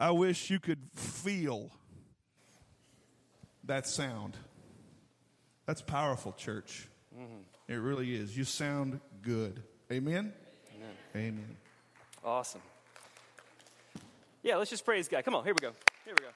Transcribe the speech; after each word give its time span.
I 0.00 0.12
wish 0.12 0.48
you 0.48 0.58
could 0.58 0.78
feel 0.94 1.70
that 3.64 3.86
sound. 3.86 4.34
That's 5.66 5.82
powerful, 5.82 6.32
church. 6.32 6.88
Mm-hmm. 7.14 7.42
It 7.68 7.76
really 7.76 8.14
is. 8.16 8.34
You 8.34 8.44
sound 8.44 8.98
good. 9.20 9.62
Amen? 9.92 10.32
Amen. 10.74 10.94
Amen. 11.14 11.56
Awesome. 12.24 12.62
Yeah, 14.42 14.56
let's 14.56 14.70
just 14.70 14.86
praise 14.86 15.06
God. 15.06 15.22
Come 15.22 15.34
on, 15.34 15.44
here 15.44 15.52
we 15.52 15.60
go. 15.60 15.72
Here 16.06 16.14
we 16.18 16.24
go. 16.24 16.30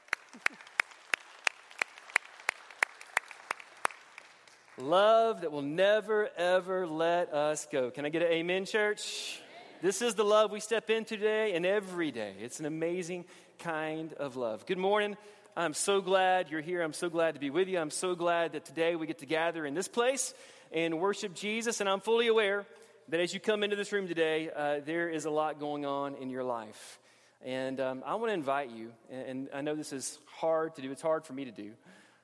Love 4.86 5.40
that 5.40 5.50
will 5.50 5.62
never, 5.62 6.28
ever 6.36 6.86
let 6.86 7.32
us 7.32 7.66
go. 7.72 7.90
Can 7.90 8.04
I 8.04 8.10
get 8.10 8.20
an 8.20 8.28
amen, 8.28 8.66
church? 8.66 9.40
This 9.84 10.00
is 10.00 10.14
the 10.14 10.24
love 10.24 10.50
we 10.50 10.60
step 10.60 10.88
into 10.88 11.16
today 11.16 11.54
and 11.54 11.66
every 11.66 12.10
day. 12.10 12.36
It's 12.40 12.58
an 12.58 12.64
amazing 12.64 13.26
kind 13.58 14.12
of 14.14 14.36
love. 14.36 14.66
Good 14.66 14.78
morning. 14.78 15.16
I'm 15.56 15.74
so 15.74 16.00
glad 16.00 16.50
you're 16.50 16.60
here. 16.60 16.82
I'm 16.82 16.92
so 16.92 17.08
glad 17.08 17.34
to 17.34 17.40
be 17.40 17.50
with 17.50 17.68
you. 17.68 17.78
I'm 17.78 17.90
so 17.90 18.14
glad 18.14 18.52
that 18.52 18.64
today 18.64 18.96
we 18.96 19.06
get 19.06 19.18
to 19.18 19.26
gather 19.26 19.64
in 19.64 19.74
this 19.74 19.88
place 19.88 20.34
and 20.72 20.98
worship 20.98 21.34
Jesus. 21.34 21.80
And 21.80 21.88
I'm 21.88 22.00
fully 22.00 22.26
aware 22.26 22.66
that 23.08 23.20
as 23.20 23.32
you 23.32 23.40
come 23.40 23.62
into 23.62 23.76
this 23.76 23.92
room 23.92 24.08
today, 24.08 24.50
uh, 24.54 24.80
there 24.84 25.08
is 25.08 25.26
a 25.26 25.30
lot 25.30 25.60
going 25.60 25.86
on 25.86 26.16
in 26.16 26.30
your 26.30 26.42
life. 26.42 26.98
And 27.44 27.78
um, 27.80 28.02
I 28.06 28.14
want 28.14 28.30
to 28.30 28.34
invite 28.34 28.70
you, 28.70 28.90
and 29.10 29.48
I 29.54 29.60
know 29.60 29.74
this 29.74 29.92
is 29.92 30.18
hard 30.26 30.74
to 30.76 30.82
do, 30.82 30.90
it's 30.90 31.02
hard 31.02 31.26
for 31.26 31.34
me 31.34 31.44
to 31.44 31.52
do. 31.52 31.72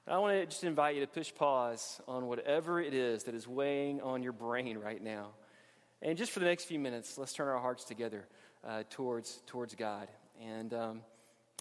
I 0.09 0.19
want 0.19 0.41
to 0.41 0.47
just 0.47 0.65
invite 0.65 0.95
you 0.95 1.03
to 1.03 1.07
push 1.07 1.33
pause 1.35 2.01
on 2.09 2.27
whatever 2.27 2.81
it 2.81 2.95
is 2.95 3.25
that 3.25 3.35
is 3.35 3.47
weighing 3.47 4.01
on 4.01 4.23
your 4.23 4.33
brain 4.33 4.79
right 4.79 5.03
now. 5.03 5.29
And 6.03 6.17
just 6.17 6.33
for 6.33 6.41
the 6.41 6.47
next 6.47 6.65
few 6.65 6.79
minutes, 6.79 7.19
let's 7.19 7.35
turn 7.35 7.49
our 7.49 7.61
hearts 7.61 7.85
together 7.85 8.25
uh, 8.67 8.83
towards, 8.91 9.41
towards 9.47 9.75
God 9.75 10.09
and, 10.41 10.73
um, 10.73 11.01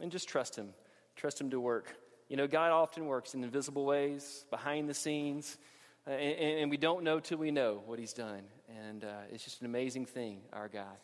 and 0.01 0.11
just 0.11 0.27
trust 0.27 0.55
Him. 0.55 0.69
Trust 1.15 1.39
Him 1.41 1.49
to 1.51 1.59
work. 1.59 1.95
You 2.27 2.37
know, 2.37 2.47
God 2.47 2.71
often 2.71 3.07
works 3.07 3.33
in 3.33 3.43
invisible 3.43 3.85
ways, 3.85 4.45
behind 4.51 4.87
the 4.87 4.93
scenes, 4.93 5.57
and, 6.05 6.59
and, 6.59 6.71
we 6.71 6.77
don't 6.77 7.03
know 7.03 7.19
till 7.19 7.37
we 7.37 7.51
know 7.51 7.81
what 7.85 7.99
He's 7.99 8.13
done. 8.13 8.43
And 8.87 9.03
uh, 9.03 9.07
it's 9.31 9.43
just 9.43 9.61
an 9.61 9.65
amazing 9.65 10.05
thing, 10.05 10.41
our 10.53 10.67
God. 10.67 10.97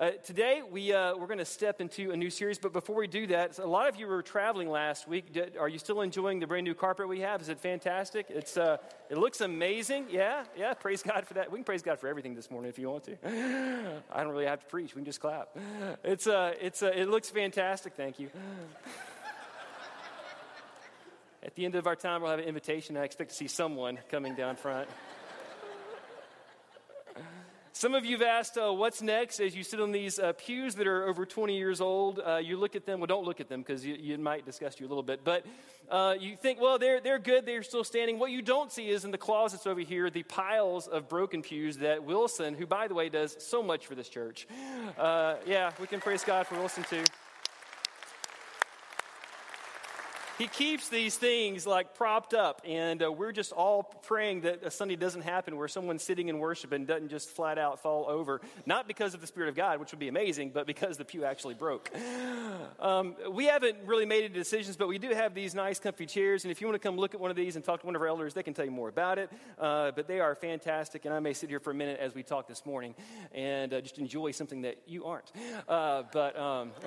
Uh, 0.00 0.12
today, 0.24 0.62
we, 0.70 0.94
uh, 0.94 1.14
we're 1.14 1.26
going 1.26 1.36
to 1.36 1.44
step 1.44 1.78
into 1.78 2.10
a 2.10 2.16
new 2.16 2.30
series, 2.30 2.58
but 2.58 2.72
before 2.72 2.96
we 2.96 3.06
do 3.06 3.26
that, 3.26 3.58
a 3.58 3.66
lot 3.66 3.86
of 3.86 3.96
you 3.96 4.06
were 4.06 4.22
traveling 4.22 4.70
last 4.70 5.06
week. 5.06 5.30
Did, 5.30 5.58
are 5.58 5.68
you 5.68 5.78
still 5.78 6.00
enjoying 6.00 6.40
the 6.40 6.46
brand 6.46 6.64
new 6.64 6.72
carpet 6.72 7.06
we 7.06 7.20
have? 7.20 7.42
Is 7.42 7.50
it 7.50 7.60
fantastic? 7.60 8.24
It's, 8.30 8.56
uh, 8.56 8.78
it 9.10 9.18
looks 9.18 9.42
amazing. 9.42 10.06
Yeah, 10.08 10.44
yeah, 10.56 10.72
praise 10.72 11.02
God 11.02 11.26
for 11.26 11.34
that. 11.34 11.52
We 11.52 11.58
can 11.58 11.64
praise 11.64 11.82
God 11.82 12.00
for 12.00 12.08
everything 12.08 12.34
this 12.34 12.50
morning 12.50 12.70
if 12.70 12.78
you 12.78 12.88
want 12.88 13.04
to. 13.04 13.18
I 14.10 14.22
don't 14.22 14.32
really 14.32 14.46
have 14.46 14.60
to 14.60 14.66
preach, 14.68 14.94
we 14.94 15.00
can 15.00 15.04
just 15.04 15.20
clap. 15.20 15.54
It's, 16.02 16.26
uh, 16.26 16.54
it's, 16.58 16.82
uh, 16.82 16.92
it 16.94 17.10
looks 17.10 17.28
fantastic, 17.28 17.92
thank 17.92 18.18
you. 18.18 18.30
At 21.42 21.54
the 21.56 21.66
end 21.66 21.74
of 21.74 21.86
our 21.86 21.96
time, 21.96 22.22
we'll 22.22 22.30
have 22.30 22.40
an 22.40 22.46
invitation. 22.46 22.96
I 22.96 23.04
expect 23.04 23.32
to 23.32 23.36
see 23.36 23.48
someone 23.48 23.98
coming 24.08 24.34
down 24.34 24.56
front. 24.56 24.88
Some 27.72 27.94
of 27.94 28.04
you 28.04 28.18
have 28.18 28.26
asked, 28.26 28.58
uh, 28.58 28.72
what's 28.72 29.00
next 29.00 29.38
as 29.38 29.54
you 29.54 29.62
sit 29.62 29.80
on 29.80 29.92
these 29.92 30.18
uh, 30.18 30.32
pews 30.36 30.74
that 30.74 30.88
are 30.88 31.06
over 31.06 31.24
20 31.24 31.56
years 31.56 31.80
old? 31.80 32.18
Uh, 32.18 32.36
you 32.36 32.56
look 32.56 32.74
at 32.74 32.84
them, 32.84 32.98
well, 32.98 33.06
don't 33.06 33.24
look 33.24 33.40
at 33.40 33.48
them 33.48 33.62
because 33.62 33.86
you, 33.86 33.94
you, 33.94 34.18
might 34.18 34.44
disgust 34.44 34.80
you 34.80 34.86
a 34.86 34.88
little 34.88 35.04
bit, 35.04 35.20
but 35.22 35.46
uh, 35.88 36.14
you 36.18 36.36
think, 36.36 36.60
well, 36.60 36.78
they're, 36.78 37.00
they're 37.00 37.20
good, 37.20 37.46
they're 37.46 37.62
still 37.62 37.84
standing. 37.84 38.18
What 38.18 38.32
you 38.32 38.42
don't 38.42 38.72
see 38.72 38.90
is 38.90 39.04
in 39.04 39.12
the 39.12 39.18
closets 39.18 39.68
over 39.68 39.80
here 39.80 40.10
the 40.10 40.24
piles 40.24 40.88
of 40.88 41.08
broken 41.08 41.42
pews 41.42 41.78
that 41.78 42.02
Wilson, 42.02 42.54
who, 42.54 42.66
by 42.66 42.88
the 42.88 42.94
way, 42.94 43.08
does 43.08 43.36
so 43.38 43.62
much 43.62 43.86
for 43.86 43.94
this 43.94 44.08
church. 44.08 44.48
Uh, 44.98 45.36
yeah, 45.46 45.70
we 45.80 45.86
can 45.86 46.00
praise 46.00 46.24
God 46.24 46.48
for 46.48 46.56
Wilson 46.56 46.84
too. 46.84 47.04
He 50.40 50.46
keeps 50.46 50.88
these 50.88 51.18
things 51.18 51.66
like 51.66 51.94
propped 51.94 52.32
up, 52.32 52.62
and 52.66 53.02
uh, 53.02 53.12
we're 53.12 53.30
just 53.30 53.52
all 53.52 53.82
praying 53.82 54.40
that 54.40 54.64
a 54.64 54.70
Sunday 54.70 54.96
doesn't 54.96 55.20
happen 55.20 55.54
where 55.54 55.68
someone's 55.68 56.02
sitting 56.02 56.28
in 56.28 56.38
worship 56.38 56.72
and 56.72 56.86
doesn't 56.86 57.10
just 57.10 57.28
flat 57.28 57.58
out 57.58 57.80
fall 57.80 58.06
over, 58.08 58.40
not 58.64 58.88
because 58.88 59.12
of 59.12 59.20
the 59.20 59.26
Spirit 59.26 59.50
of 59.50 59.54
God, 59.54 59.78
which 59.80 59.92
would 59.92 59.98
be 59.98 60.08
amazing, 60.08 60.48
but 60.48 60.66
because 60.66 60.96
the 60.96 61.04
pew 61.04 61.24
actually 61.24 61.54
broke. 61.54 61.90
Um, 62.78 63.14
we 63.30 63.44
haven't 63.44 63.76
really 63.84 64.06
made 64.06 64.24
any 64.24 64.32
decisions, 64.32 64.76
but 64.76 64.88
we 64.88 64.98
do 64.98 65.10
have 65.10 65.34
these 65.34 65.54
nice, 65.54 65.78
comfy 65.78 66.06
chairs, 66.06 66.44
and 66.44 66.50
if 66.50 66.60
you 66.60 66.66
want 66.66 66.80
to 66.80 66.86
come 66.88 66.96
look 66.96 67.14
at 67.14 67.20
one 67.20 67.30
of 67.30 67.36
these 67.36 67.56
and 67.56 67.64
talk 67.64 67.80
to 67.80 67.86
one 67.86 67.94
of 67.94 68.00
our 68.00 68.08
elders, 68.08 68.32
they 68.32 68.42
can 68.42 68.54
tell 68.54 68.64
you 68.64 68.70
more 68.70 68.88
about 68.88 69.18
it. 69.18 69.30
Uh, 69.58 69.90
but 69.90 70.06
they 70.06 70.20
are 70.20 70.34
fantastic, 70.34 71.04
and 71.04 71.12
I 71.12 71.20
may 71.20 71.34
sit 71.34 71.50
here 71.50 71.60
for 71.60 71.70
a 71.70 71.74
minute 71.74 72.00
as 72.00 72.14
we 72.14 72.22
talk 72.22 72.48
this 72.48 72.64
morning 72.64 72.94
and 73.34 73.74
uh, 73.74 73.80
just 73.80 73.98
enjoy 73.98 74.30
something 74.30 74.62
that 74.62 74.78
you 74.86 75.04
aren't. 75.04 75.30
Uh, 75.68 76.04
but. 76.12 76.38
Um, 76.38 76.70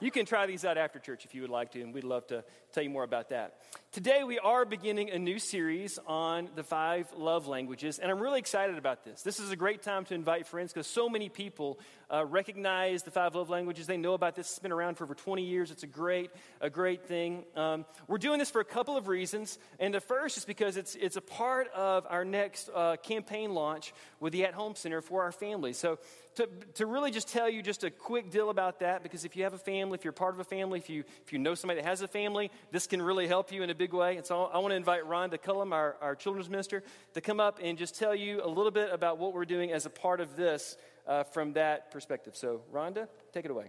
You 0.00 0.10
can 0.10 0.26
try 0.26 0.44
these 0.46 0.64
out 0.64 0.76
after 0.76 0.98
church 0.98 1.24
if 1.24 1.34
you 1.34 1.40
would 1.42 1.50
like 1.50 1.72
to, 1.72 1.80
and 1.80 1.94
we'd 1.94 2.04
love 2.04 2.26
to 2.26 2.44
tell 2.74 2.82
you 2.82 2.90
more 2.90 3.04
about 3.04 3.28
that. 3.28 3.54
Today, 3.92 4.24
we 4.24 4.40
are 4.40 4.64
beginning 4.64 5.10
a 5.10 5.18
new 5.20 5.38
series 5.38 6.00
on 6.08 6.48
the 6.56 6.64
five 6.64 7.06
love 7.16 7.46
languages, 7.46 8.00
and 8.00 8.10
I'm 8.10 8.18
really 8.18 8.40
excited 8.40 8.76
about 8.76 9.04
this. 9.04 9.22
This 9.22 9.38
is 9.38 9.52
a 9.52 9.56
great 9.56 9.82
time 9.82 10.04
to 10.06 10.14
invite 10.14 10.48
friends 10.48 10.72
because 10.72 10.88
so 10.88 11.08
many 11.08 11.28
people 11.28 11.78
uh, 12.12 12.24
recognize 12.26 13.04
the 13.04 13.12
five 13.12 13.36
love 13.36 13.50
languages. 13.50 13.86
They 13.86 13.96
know 13.96 14.14
about 14.14 14.34
this. 14.34 14.50
It's 14.50 14.58
been 14.58 14.72
around 14.72 14.96
for 14.96 15.04
over 15.04 15.14
20 15.14 15.44
years. 15.44 15.70
It's 15.70 15.84
a 15.84 15.86
great, 15.86 16.32
a 16.60 16.68
great 16.68 17.06
thing. 17.06 17.44
Um, 17.54 17.84
we're 18.08 18.18
doing 18.18 18.40
this 18.40 18.50
for 18.50 18.60
a 18.60 18.64
couple 18.64 18.96
of 18.96 19.06
reasons, 19.06 19.60
and 19.78 19.94
the 19.94 20.00
first 20.00 20.38
is 20.38 20.44
because 20.44 20.76
it's 20.76 20.96
it's 20.96 21.16
a 21.16 21.20
part 21.22 21.68
of 21.72 22.04
our 22.10 22.24
next 22.24 22.70
uh, 22.74 22.96
campaign 22.96 23.54
launch 23.54 23.94
with 24.18 24.32
the 24.32 24.44
At 24.44 24.54
Home 24.54 24.74
Center 24.74 25.02
for 25.02 25.22
our 25.22 25.32
families. 25.32 25.78
So 25.78 26.00
to, 26.36 26.48
to 26.74 26.86
really 26.86 27.10
just 27.10 27.28
tell 27.28 27.48
you 27.48 27.62
just 27.62 27.84
a 27.84 27.90
quick 27.90 28.30
deal 28.30 28.50
about 28.50 28.80
that 28.80 29.02
because 29.02 29.24
if 29.24 29.36
you 29.36 29.44
have 29.44 29.54
a 29.54 29.58
family, 29.58 29.96
if 29.96 30.04
you're 30.04 30.12
part 30.12 30.34
of 30.34 30.40
a 30.40 30.44
family, 30.44 30.78
if 30.78 30.90
you, 30.90 31.04
if 31.24 31.32
you 31.32 31.38
know 31.38 31.54
somebody 31.54 31.80
that 31.80 31.86
has 31.86 32.02
a 32.02 32.08
family, 32.08 32.50
this 32.70 32.86
can 32.86 33.00
really 33.00 33.26
help 33.26 33.52
you 33.52 33.62
in 33.62 33.70
a 33.70 33.74
big 33.74 33.92
way. 33.92 34.16
And 34.16 34.26
so 34.26 34.44
I 34.44 34.58
want 34.58 34.72
to 34.72 34.76
invite 34.76 35.04
Rhonda 35.04 35.40
Cullum, 35.40 35.72
our, 35.72 35.96
our 36.00 36.14
children's 36.14 36.50
minister, 36.50 36.82
to 37.14 37.20
come 37.20 37.40
up 37.40 37.60
and 37.62 37.78
just 37.78 37.98
tell 37.98 38.14
you 38.14 38.42
a 38.44 38.48
little 38.48 38.70
bit 38.70 38.90
about 38.92 39.18
what 39.18 39.32
we're 39.32 39.44
doing 39.44 39.72
as 39.72 39.86
a 39.86 39.90
part 39.90 40.20
of 40.20 40.36
this 40.36 40.76
uh, 41.06 41.24
from 41.24 41.52
that 41.54 41.90
perspective. 41.90 42.36
So, 42.36 42.62
Rhonda, 42.72 43.08
take 43.32 43.44
it 43.44 43.50
away. 43.50 43.66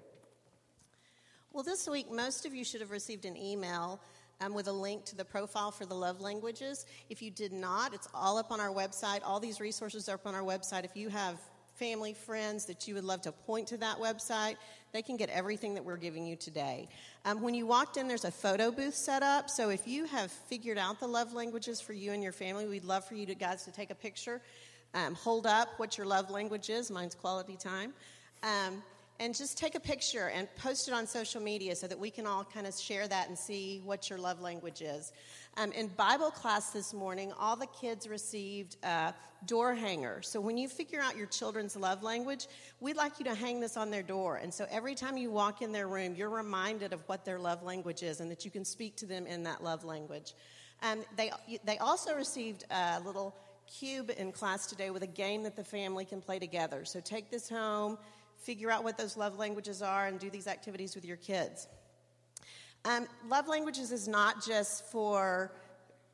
Well, 1.53 1.63
this 1.63 1.87
week, 1.87 2.11
most 2.11 2.45
of 2.45 2.53
you 2.53 2.65
should 2.65 2.81
have 2.81 2.91
received 2.91 3.25
an 3.25 3.37
email 3.37 4.01
um, 4.41 4.53
with 4.53 4.67
a 4.67 4.73
link 4.73 5.05
to 5.05 5.15
the 5.15 5.25
profile 5.25 5.71
for 5.71 5.85
the 5.85 5.95
love 5.95 6.19
languages. 6.21 6.85
If 7.09 7.21
you 7.21 7.31
did 7.31 7.53
not, 7.53 7.93
it's 7.93 8.09
all 8.13 8.37
up 8.37 8.51
on 8.51 8.59
our 8.59 8.73
website. 8.73 9.21
All 9.23 9.39
these 9.39 9.59
resources 9.59 10.09
are 10.09 10.15
up 10.15 10.27
on 10.27 10.35
our 10.35 10.43
website. 10.43 10.83
If 10.83 10.95
you 10.95 11.09
have 11.09 11.39
family, 11.75 12.13
friends 12.13 12.65
that 12.65 12.87
you 12.87 12.95
would 12.95 13.03
love 13.03 13.21
to 13.21 13.31
point 13.31 13.67
to 13.67 13.77
that 13.77 13.97
website, 13.97 14.55
they 14.95 15.01
can 15.01 15.17
get 15.17 15.29
everything 15.29 15.73
that 15.73 15.83
we're 15.83 15.97
giving 15.97 16.25
you 16.25 16.35
today. 16.35 16.87
Um, 17.25 17.41
when 17.41 17.53
you 17.53 17.67
walked 17.67 17.97
in, 17.97 18.07
there's 18.07 18.23
a 18.23 18.31
photo 18.31 18.71
booth 18.71 18.95
set 18.95 19.23
up. 19.23 19.49
So 19.49 19.69
if 19.69 19.87
you 19.87 20.05
have 20.05 20.31
figured 20.31 20.77
out 20.77 20.99
the 20.99 21.07
love 21.07 21.33
languages 21.33 21.81
for 21.81 21.93
you 21.93 22.13
and 22.13 22.23
your 22.23 22.31
family, 22.31 22.65
we'd 22.65 22.85
love 22.85 23.03
for 23.03 23.15
you 23.15 23.25
to, 23.25 23.35
guys 23.35 23.65
to 23.65 23.71
take 23.71 23.91
a 23.91 23.95
picture. 23.95 24.41
Um, 24.93 25.13
hold 25.15 25.45
up 25.45 25.67
what 25.77 25.97
your 25.97 26.07
love 26.07 26.29
language 26.29 26.69
is. 26.69 26.89
Mine's 26.89 27.15
quality 27.15 27.57
time. 27.57 27.93
Um, 28.41 28.81
and 29.19 29.33
just 29.33 29.57
take 29.57 29.75
a 29.75 29.79
picture 29.79 30.29
and 30.29 30.47
post 30.55 30.87
it 30.87 30.93
on 30.93 31.07
social 31.07 31.41
media 31.41 31.75
so 31.75 31.87
that 31.87 31.97
we 31.97 32.09
can 32.09 32.27
all 32.27 32.43
kind 32.43 32.67
of 32.67 32.73
share 32.73 33.07
that 33.07 33.29
and 33.29 33.37
see 33.37 33.81
what 33.85 34.09
your 34.09 34.19
love 34.19 34.41
language 34.41 34.81
is. 34.81 35.13
Um, 35.57 35.71
in 35.71 35.87
Bible 35.87 36.31
class 36.31 36.71
this 36.71 36.93
morning, 36.93 37.31
all 37.39 37.55
the 37.55 37.67
kids 37.67 38.09
received 38.09 38.75
a 38.83 39.13
door 39.45 39.73
hanger. 39.73 40.21
So 40.21 40.41
when 40.41 40.57
you 40.57 40.67
figure 40.67 40.99
out 40.99 41.15
your 41.15 41.27
children's 41.27 41.77
love 41.77 42.03
language, 42.03 42.47
we'd 42.81 42.97
like 42.97 43.19
you 43.19 43.25
to 43.25 43.35
hang 43.35 43.61
this 43.61 43.77
on 43.77 43.89
their 43.89 44.03
door. 44.03 44.37
And 44.37 44.53
so 44.53 44.65
every 44.69 44.95
time 44.95 45.15
you 45.17 45.31
walk 45.31 45.61
in 45.61 45.71
their 45.71 45.87
room, 45.87 46.13
you're 46.15 46.29
reminded 46.29 46.91
of 46.91 47.01
what 47.07 47.23
their 47.23 47.39
love 47.39 47.63
language 47.63 48.03
is 48.03 48.19
and 48.19 48.29
that 48.31 48.43
you 48.43 48.51
can 48.51 48.65
speak 48.65 48.97
to 48.97 49.05
them 49.05 49.25
in 49.27 49.43
that 49.43 49.63
love 49.63 49.85
language. 49.85 50.33
Um, 50.83 51.05
they, 51.15 51.31
they 51.63 51.77
also 51.77 52.15
received 52.15 52.65
a 52.69 52.99
little 53.05 53.33
cube 53.65 54.11
in 54.17 54.33
class 54.33 54.67
today 54.67 54.89
with 54.89 55.03
a 55.03 55.07
game 55.07 55.43
that 55.43 55.55
the 55.55 55.63
family 55.63 56.03
can 56.03 56.19
play 56.19 56.37
together. 56.37 56.83
So 56.83 56.99
take 56.99 57.31
this 57.31 57.47
home 57.47 57.97
figure 58.45 58.69
out 58.69 58.83
what 58.83 58.97
those 58.97 59.17
love 59.17 59.37
languages 59.37 59.81
are 59.81 60.05
and 60.07 60.19
do 60.19 60.29
these 60.29 60.47
activities 60.47 60.95
with 60.95 61.03
your 61.03 61.17
kids. 61.17 61.67
Um, 62.85 63.07
love 63.27 63.47
languages 63.47 63.91
is 63.91 64.07
not 64.07 64.45
just 64.45 64.85
for 64.91 65.51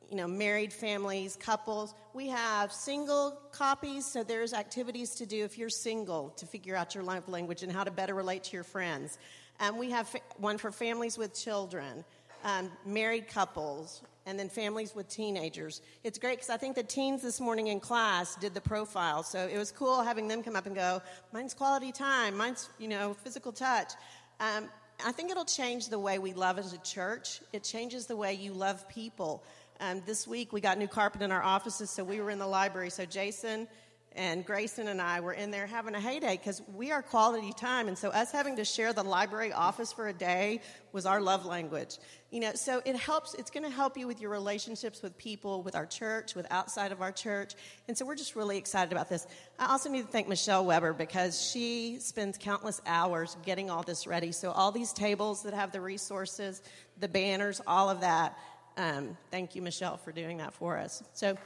you 0.09 0.15
know 0.15 0.27
married 0.27 0.73
families 0.73 1.37
couples 1.37 1.93
we 2.13 2.27
have 2.27 2.71
single 2.71 3.37
copies 3.51 4.05
so 4.05 4.23
there's 4.23 4.53
activities 4.53 5.15
to 5.15 5.25
do 5.25 5.43
if 5.43 5.57
you're 5.57 5.69
single 5.69 6.29
to 6.31 6.45
figure 6.45 6.75
out 6.75 6.95
your 6.95 7.03
love 7.03 7.27
language 7.29 7.63
and 7.63 7.71
how 7.71 7.83
to 7.83 7.91
better 7.91 8.13
relate 8.13 8.43
to 8.43 8.53
your 8.53 8.63
friends 8.63 9.19
um, 9.59 9.77
we 9.77 9.89
have 9.89 10.07
fa- 10.09 10.19
one 10.37 10.57
for 10.57 10.71
families 10.71 11.17
with 11.17 11.33
children 11.33 12.03
um, 12.43 12.71
married 12.85 13.27
couples 13.27 14.01
and 14.25 14.37
then 14.37 14.49
families 14.49 14.93
with 14.95 15.07
teenagers. 15.09 15.81
It's 16.03 16.19
great 16.19 16.37
because 16.37 16.49
I 16.49 16.57
think 16.57 16.75
the 16.75 16.83
teens 16.83 17.21
this 17.21 17.39
morning 17.39 17.67
in 17.67 17.79
class 17.79 18.35
did 18.35 18.53
the 18.53 18.61
profile. 18.61 19.23
So 19.23 19.47
it 19.47 19.57
was 19.57 19.71
cool 19.71 20.01
having 20.03 20.27
them 20.27 20.43
come 20.43 20.55
up 20.55 20.67
and 20.67 20.75
go, 20.75 21.01
mine's 21.33 21.53
quality 21.53 21.91
time, 21.91 22.37
mine's, 22.37 22.69
you 22.77 22.87
know, 22.87 23.15
physical 23.23 23.51
touch. 23.51 23.93
Um, 24.39 24.69
I 25.05 25.11
think 25.11 25.31
it'll 25.31 25.45
change 25.45 25.89
the 25.89 25.99
way 25.99 26.19
we 26.19 26.33
love 26.33 26.59
as 26.59 26.73
a 26.73 26.77
church. 26.79 27.41
It 27.53 27.63
changes 27.63 28.05
the 28.05 28.15
way 28.15 28.33
you 28.33 28.53
love 28.53 28.87
people. 28.87 29.43
Um, 29.79 30.01
this 30.05 30.27
week 30.27 30.53
we 30.53 30.61
got 30.61 30.77
new 30.77 30.87
carpet 30.87 31.21
in 31.21 31.31
our 31.31 31.41
offices, 31.41 31.89
so 31.89 32.03
we 32.03 32.21
were 32.21 32.29
in 32.29 32.39
the 32.39 32.47
library. 32.47 32.89
So 32.89 33.05
Jason 33.05 33.67
and 34.13 34.45
Grayson 34.45 34.89
and 34.89 35.01
I 35.01 35.21
were 35.21 35.31
in 35.31 35.51
there 35.51 35.65
having 35.65 35.95
a 35.95 35.99
heyday 35.99 36.35
because 36.35 36.61
we 36.75 36.91
are 36.91 37.01
quality 37.01 37.53
time. 37.53 37.87
And 37.87 37.97
so, 37.97 38.09
us 38.09 38.31
having 38.31 38.57
to 38.57 38.65
share 38.65 38.91
the 38.91 39.03
library 39.03 39.53
office 39.53 39.93
for 39.93 40.09
a 40.09 40.13
day 40.13 40.59
was 40.91 41.05
our 41.05 41.21
love 41.21 41.45
language. 41.45 41.97
You 42.29 42.41
know, 42.41 42.51
so 42.53 42.81
it 42.83 42.95
helps, 42.97 43.33
it's 43.35 43.51
going 43.51 43.63
to 43.63 43.69
help 43.69 43.97
you 43.97 44.07
with 44.07 44.19
your 44.19 44.29
relationships 44.29 45.01
with 45.01 45.17
people, 45.17 45.63
with 45.63 45.75
our 45.75 45.85
church, 45.85 46.35
with 46.35 46.45
outside 46.51 46.91
of 46.91 47.01
our 47.01 47.11
church. 47.11 47.53
And 47.87 47.97
so, 47.97 48.05
we're 48.05 48.15
just 48.15 48.35
really 48.35 48.57
excited 48.57 48.91
about 48.91 49.07
this. 49.07 49.25
I 49.57 49.67
also 49.71 49.89
need 49.89 50.01
to 50.01 50.11
thank 50.11 50.27
Michelle 50.27 50.65
Weber 50.65 50.91
because 50.91 51.41
she 51.41 51.97
spends 51.99 52.37
countless 52.37 52.81
hours 52.85 53.37
getting 53.45 53.69
all 53.69 53.83
this 53.83 54.05
ready. 54.07 54.33
So, 54.33 54.51
all 54.51 54.73
these 54.73 54.91
tables 54.91 55.43
that 55.43 55.53
have 55.53 55.71
the 55.71 55.79
resources, 55.79 56.61
the 56.99 57.07
banners, 57.07 57.61
all 57.65 57.89
of 57.89 58.01
that. 58.01 58.37
Um, 58.75 59.15
thank 59.31 59.55
you, 59.55 59.61
Michelle, 59.61 59.97
for 59.97 60.11
doing 60.11 60.37
that 60.39 60.53
for 60.53 60.77
us. 60.77 61.01
So, 61.13 61.37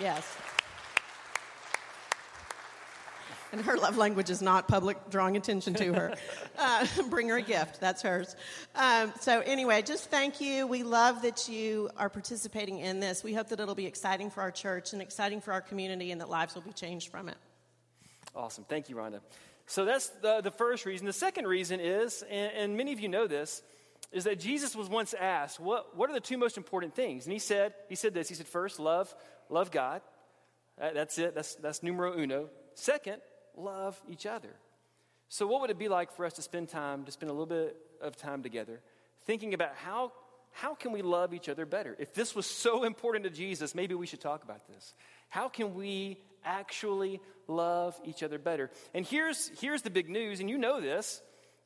yes. 0.00 0.26
And 3.52 3.60
her 3.60 3.76
love 3.76 3.96
language 3.96 4.30
is 4.30 4.40
not 4.42 4.66
public 4.66 4.96
drawing 5.10 5.36
attention 5.36 5.74
to 5.74 5.92
her. 5.92 6.14
Uh, 6.58 6.86
bring 7.08 7.28
her 7.30 7.38
a 7.38 7.42
gift, 7.42 7.80
that's 7.80 8.02
hers. 8.02 8.36
Um, 8.74 9.12
so, 9.20 9.40
anyway, 9.40 9.80
just 9.80 10.10
thank 10.10 10.38
you. 10.38 10.66
We 10.66 10.82
love 10.82 11.22
that 11.22 11.48
you 11.48 11.88
are 11.96 12.10
participating 12.10 12.78
in 12.78 13.00
this. 13.00 13.24
We 13.24 13.32
hope 13.32 13.48
that 13.48 13.58
it'll 13.58 13.74
be 13.74 13.86
exciting 13.86 14.28
for 14.28 14.42
our 14.42 14.50
church 14.50 14.92
and 14.92 15.00
exciting 15.00 15.40
for 15.40 15.52
our 15.52 15.62
community 15.62 16.12
and 16.12 16.20
that 16.20 16.28
lives 16.28 16.54
will 16.54 16.62
be 16.62 16.72
changed 16.72 17.10
from 17.10 17.30
it. 17.30 17.36
Awesome. 18.36 18.64
Thank 18.68 18.90
you, 18.90 18.96
Rhonda. 18.96 19.20
So, 19.66 19.86
that's 19.86 20.10
the, 20.20 20.42
the 20.42 20.50
first 20.50 20.84
reason. 20.84 21.06
The 21.06 21.12
second 21.14 21.46
reason 21.46 21.80
is, 21.80 22.22
and, 22.30 22.52
and 22.52 22.76
many 22.76 22.92
of 22.92 23.00
you 23.00 23.08
know 23.08 23.26
this, 23.26 23.62
is 24.12 24.24
that 24.24 24.38
Jesus 24.38 24.76
was 24.76 24.90
once 24.90 25.14
asked, 25.14 25.58
what, 25.58 25.96
what 25.96 26.10
are 26.10 26.12
the 26.12 26.20
two 26.20 26.36
most 26.36 26.58
important 26.58 26.94
things? 26.94 27.24
And 27.24 27.32
he 27.32 27.38
said, 27.38 27.72
he 27.88 27.94
said 27.94 28.12
this. 28.12 28.28
He 28.28 28.34
said, 28.34 28.46
first, 28.46 28.78
love, 28.78 29.12
love 29.48 29.70
God. 29.70 30.02
That's 30.78 31.18
it. 31.18 31.34
That's, 31.34 31.54
that's 31.56 31.82
numero 31.82 32.18
uno. 32.18 32.50
Second, 32.74 33.22
love 33.56 34.00
each 34.08 34.26
other. 34.26 34.50
So, 35.28 35.46
what 35.46 35.60
would 35.62 35.70
it 35.70 35.78
be 35.78 35.88
like 35.88 36.12
for 36.12 36.26
us 36.26 36.34
to 36.34 36.42
spend 36.42 36.68
time, 36.68 37.04
to 37.04 37.12
spend 37.12 37.30
a 37.30 37.32
little 37.32 37.46
bit 37.46 37.76
of 38.00 38.16
time 38.16 38.42
together, 38.42 38.80
thinking 39.24 39.54
about 39.54 39.74
how, 39.76 40.12
how 40.52 40.74
can 40.74 40.92
we 40.92 41.02
love 41.02 41.32
each 41.32 41.48
other 41.48 41.64
better? 41.64 41.96
If 41.98 42.12
this 42.12 42.34
was 42.34 42.46
so 42.46 42.84
important 42.84 43.24
to 43.24 43.30
Jesus, 43.30 43.74
maybe 43.74 43.94
we 43.94 44.06
should 44.06 44.20
talk 44.20 44.44
about 44.44 44.66
this. 44.68 44.94
How 45.28 45.48
can 45.48 45.74
we 45.74 46.18
actually 46.44 47.20
love 47.48 47.98
each 48.04 48.22
other 48.22 48.38
better? 48.38 48.70
And 48.92 49.06
here's, 49.06 49.50
here's 49.60 49.82
the 49.82 49.90
big 49.90 50.10
news, 50.10 50.40
and 50.40 50.50
you 50.50 50.58
know 50.58 50.80
this 50.80 51.22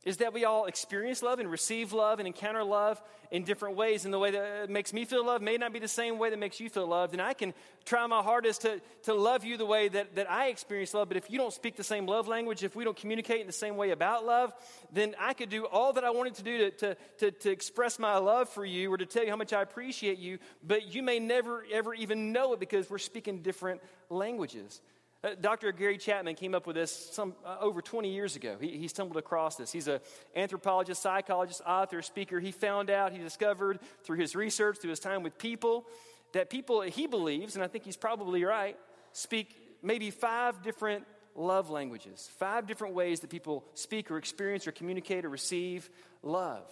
is 0.07 0.19
that 0.19 0.33
we 0.33 0.45
all 0.45 0.67
experience 0.67 1.21
love 1.21 1.41
and 1.41 1.51
receive 1.51 1.93
love 1.93 2.21
and 2.21 2.29
encounter 2.29 2.63
love 2.63 3.03
in 3.33 3.43
different 3.43 3.77
ways. 3.77 4.05
And 4.05 4.15
the 4.15 4.21
way 4.21 4.31
that 4.31 4.71
makes 4.71 4.93
me 4.93 5.05
feel 5.05 5.27
loved 5.27 5.43
may 5.43 5.57
not 5.57 5.73
be 5.73 5.81
the 5.81 5.89
same 5.89 6.17
way 6.19 6.31
that 6.31 6.39
makes 6.39 6.61
you 6.61 6.71
feel 6.71 6.87
loved. 6.87 7.13
And 7.13 7.21
I 7.21 7.35
can 7.35 7.53
try 7.85 8.07
my 8.07 8.23
hardest 8.23 8.63
to, 8.63 8.81
to 9.03 9.15
love 9.15 9.45
you 9.45 9.57
the 9.57 9.67
way 9.67 9.89
that, 9.89 10.15
that 10.15 10.31
I 10.31 10.47
experience 10.47 10.95
love. 10.95 11.09
But 11.09 11.17
if 11.17 11.29
you 11.29 11.39
don't 11.39 11.53
speak 11.53 11.75
the 11.75 11.83
same 11.83 12.07
love 12.07 12.29
language, 12.29 12.63
if 12.63 12.77
we 12.77 12.85
don't 12.85 12.97
communicate 12.97 13.41
in 13.41 13.49
the 13.49 13.53
same 13.53 13.77
way 13.77 13.91
about 13.91 14.25
love, 14.25 14.53
then 14.93 15.17
I 15.21 15.35
could 15.35 15.49
do 15.49 15.67
all 15.67 15.93
that 15.95 16.05
I 16.05 16.11
wanted 16.11 16.37
to 16.37 16.45
do 16.45 16.59
to, 16.59 16.71
to, 16.71 16.97
to, 17.19 17.31
to 17.33 17.51
express 17.51 17.99
my 17.99 18.17
love 18.19 18.49
for 18.49 18.65
you 18.65 18.93
or 18.93 18.99
to 18.99 19.07
tell 19.07 19.25
you 19.25 19.31
how 19.31 19.37
much 19.37 19.53
I 19.53 19.61
appreciate 19.61 20.19
you. 20.19 20.39
But 20.63 20.95
you 20.95 21.03
may 21.03 21.19
never, 21.19 21.67
ever 21.73 21.95
even 21.95 22.31
know 22.31 22.53
it 22.53 22.61
because 22.61 22.89
we're 22.89 22.99
speaking 22.99 23.43
different 23.43 23.81
languages. 24.09 24.81
Uh, 25.27 25.35
Dr. 25.41 25.73
Gary 25.73 25.99
Chapman 25.99 26.37
came 26.37 26.55
up 26.55 26.69
with 26.69 26.77
this 26.77 27.11
some, 27.13 27.35
uh, 27.45 27.57
over 27.61 27.83
20 27.83 28.13
years 28.13 28.37
ago. 28.37 28.57
He, 28.61 28.79
he 28.79 28.87
stumbled 28.87 29.17
across 29.17 29.57
this. 29.57 29.73
He's 29.73 29.89
an 29.89 29.99
anthropologist, 30.37 31.03
psychologist, 31.03 31.63
author, 31.67 32.01
speaker. 32.01 32.39
He 32.39 32.53
found 32.53 32.91
out, 32.91 33.11
he 33.11 33.19
discovered 33.19 33.81
through 34.05 34.19
his 34.19 34.37
research, 34.37 34.79
through 34.79 34.91
his 34.91 35.01
time 35.01 35.25
with 35.25 35.37
people, 35.37 35.87
that 36.33 36.49
people, 36.49 36.83
he 36.83 37.09
believes, 37.09 37.57
and 37.57 37.65
I 37.65 37.67
think 37.67 37.85
he's 37.85 37.97
probably 37.97 38.45
right, 38.45 38.77
speak 39.13 39.57
maybe 39.83 40.13
five 40.13 40.63
different 40.63 41.05
love 41.35 41.71
languages, 41.71 42.31
five 42.39 42.69
different 42.69 42.95
ways 42.95 43.19
that 43.21 43.31
people 43.31 43.65
speak 43.75 44.13
or 44.13 44.19
experience 44.19 44.69
or 44.69 44.73
communicate 44.73 45.25
or 45.25 45.29
receive 45.29 45.91
love. 46.23 46.71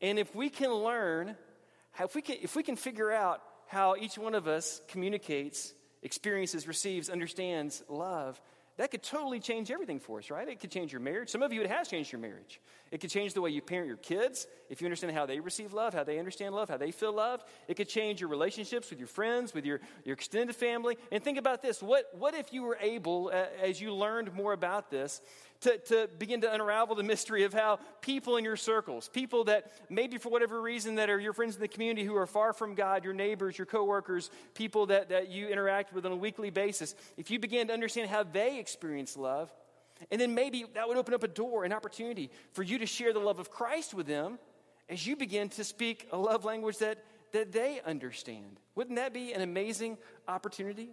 And 0.00 0.20
if 0.20 0.32
we 0.36 0.50
can 0.50 0.72
learn, 0.72 1.36
if 1.98 2.14
we 2.14 2.22
can, 2.22 2.36
if 2.42 2.54
we 2.54 2.62
can 2.62 2.76
figure 2.76 3.10
out 3.10 3.42
how 3.66 3.96
each 3.96 4.16
one 4.16 4.36
of 4.36 4.46
us 4.46 4.80
communicates 4.86 5.74
experiences, 6.02 6.68
receives, 6.68 7.10
understands 7.10 7.82
love, 7.88 8.40
that 8.78 8.92
could 8.92 9.02
totally 9.02 9.40
change 9.40 9.72
everything 9.72 9.98
for 9.98 10.20
us, 10.20 10.30
right? 10.30 10.48
It 10.48 10.60
could 10.60 10.70
change 10.70 10.92
your 10.92 11.00
marriage. 11.00 11.30
Some 11.30 11.42
of 11.42 11.52
you, 11.52 11.60
it 11.62 11.68
has 11.68 11.88
changed 11.88 12.12
your 12.12 12.20
marriage. 12.20 12.60
It 12.92 13.00
could 13.00 13.10
change 13.10 13.34
the 13.34 13.40
way 13.40 13.50
you 13.50 13.60
parent 13.60 13.88
your 13.88 13.96
kids 13.96 14.46
if 14.70 14.80
you 14.80 14.86
understand 14.86 15.14
how 15.14 15.26
they 15.26 15.40
receive 15.40 15.72
love, 15.72 15.94
how 15.94 16.04
they 16.04 16.16
understand 16.16 16.54
love, 16.54 16.68
how 16.68 16.76
they 16.76 16.92
feel 16.92 17.12
loved. 17.12 17.42
It 17.66 17.74
could 17.74 17.88
change 17.88 18.20
your 18.20 18.30
relationships 18.30 18.88
with 18.88 19.00
your 19.00 19.08
friends, 19.08 19.52
with 19.52 19.66
your, 19.66 19.80
your 20.04 20.14
extended 20.14 20.54
family. 20.54 20.96
And 21.10 21.24
think 21.24 21.38
about 21.38 21.60
this 21.60 21.82
what, 21.82 22.04
what 22.16 22.34
if 22.34 22.52
you 22.52 22.62
were 22.62 22.78
able, 22.80 23.32
uh, 23.34 23.46
as 23.60 23.80
you 23.80 23.92
learned 23.92 24.32
more 24.32 24.52
about 24.52 24.92
this, 24.92 25.22
to, 25.60 25.78
to 25.78 26.08
begin 26.18 26.40
to 26.42 26.52
unravel 26.52 26.94
the 26.94 27.02
mystery 27.02 27.44
of 27.44 27.52
how 27.52 27.78
people 28.00 28.36
in 28.36 28.44
your 28.44 28.56
circles, 28.56 29.08
people 29.08 29.44
that 29.44 29.72
maybe 29.90 30.18
for 30.18 30.28
whatever 30.28 30.60
reason 30.60 30.96
that 30.96 31.10
are 31.10 31.18
your 31.18 31.32
friends 31.32 31.56
in 31.56 31.60
the 31.60 31.68
community 31.68 32.04
who 32.04 32.16
are 32.16 32.26
far 32.26 32.52
from 32.52 32.74
God, 32.74 33.04
your 33.04 33.14
neighbors, 33.14 33.58
your 33.58 33.66
coworkers, 33.66 34.30
people 34.54 34.86
that, 34.86 35.08
that 35.08 35.30
you 35.30 35.48
interact 35.48 35.92
with 35.92 36.06
on 36.06 36.12
a 36.12 36.16
weekly 36.16 36.50
basis, 36.50 36.94
if 37.16 37.30
you 37.30 37.38
begin 37.38 37.66
to 37.68 37.72
understand 37.72 38.08
how 38.08 38.22
they 38.22 38.58
experience 38.58 39.16
love, 39.16 39.52
and 40.10 40.20
then 40.20 40.34
maybe 40.34 40.64
that 40.74 40.86
would 40.86 40.96
open 40.96 41.12
up 41.12 41.24
a 41.24 41.28
door, 41.28 41.64
an 41.64 41.72
opportunity 41.72 42.30
for 42.52 42.62
you 42.62 42.78
to 42.78 42.86
share 42.86 43.12
the 43.12 43.18
love 43.18 43.40
of 43.40 43.50
Christ 43.50 43.94
with 43.94 44.06
them 44.06 44.38
as 44.88 45.06
you 45.06 45.16
begin 45.16 45.48
to 45.50 45.64
speak 45.64 46.08
a 46.12 46.16
love 46.16 46.44
language 46.44 46.78
that, 46.78 47.04
that 47.32 47.52
they 47.52 47.80
understand. 47.84 48.60
Wouldn't 48.74 48.96
that 48.96 49.12
be 49.12 49.32
an 49.32 49.42
amazing 49.42 49.98
opportunity? 50.28 50.90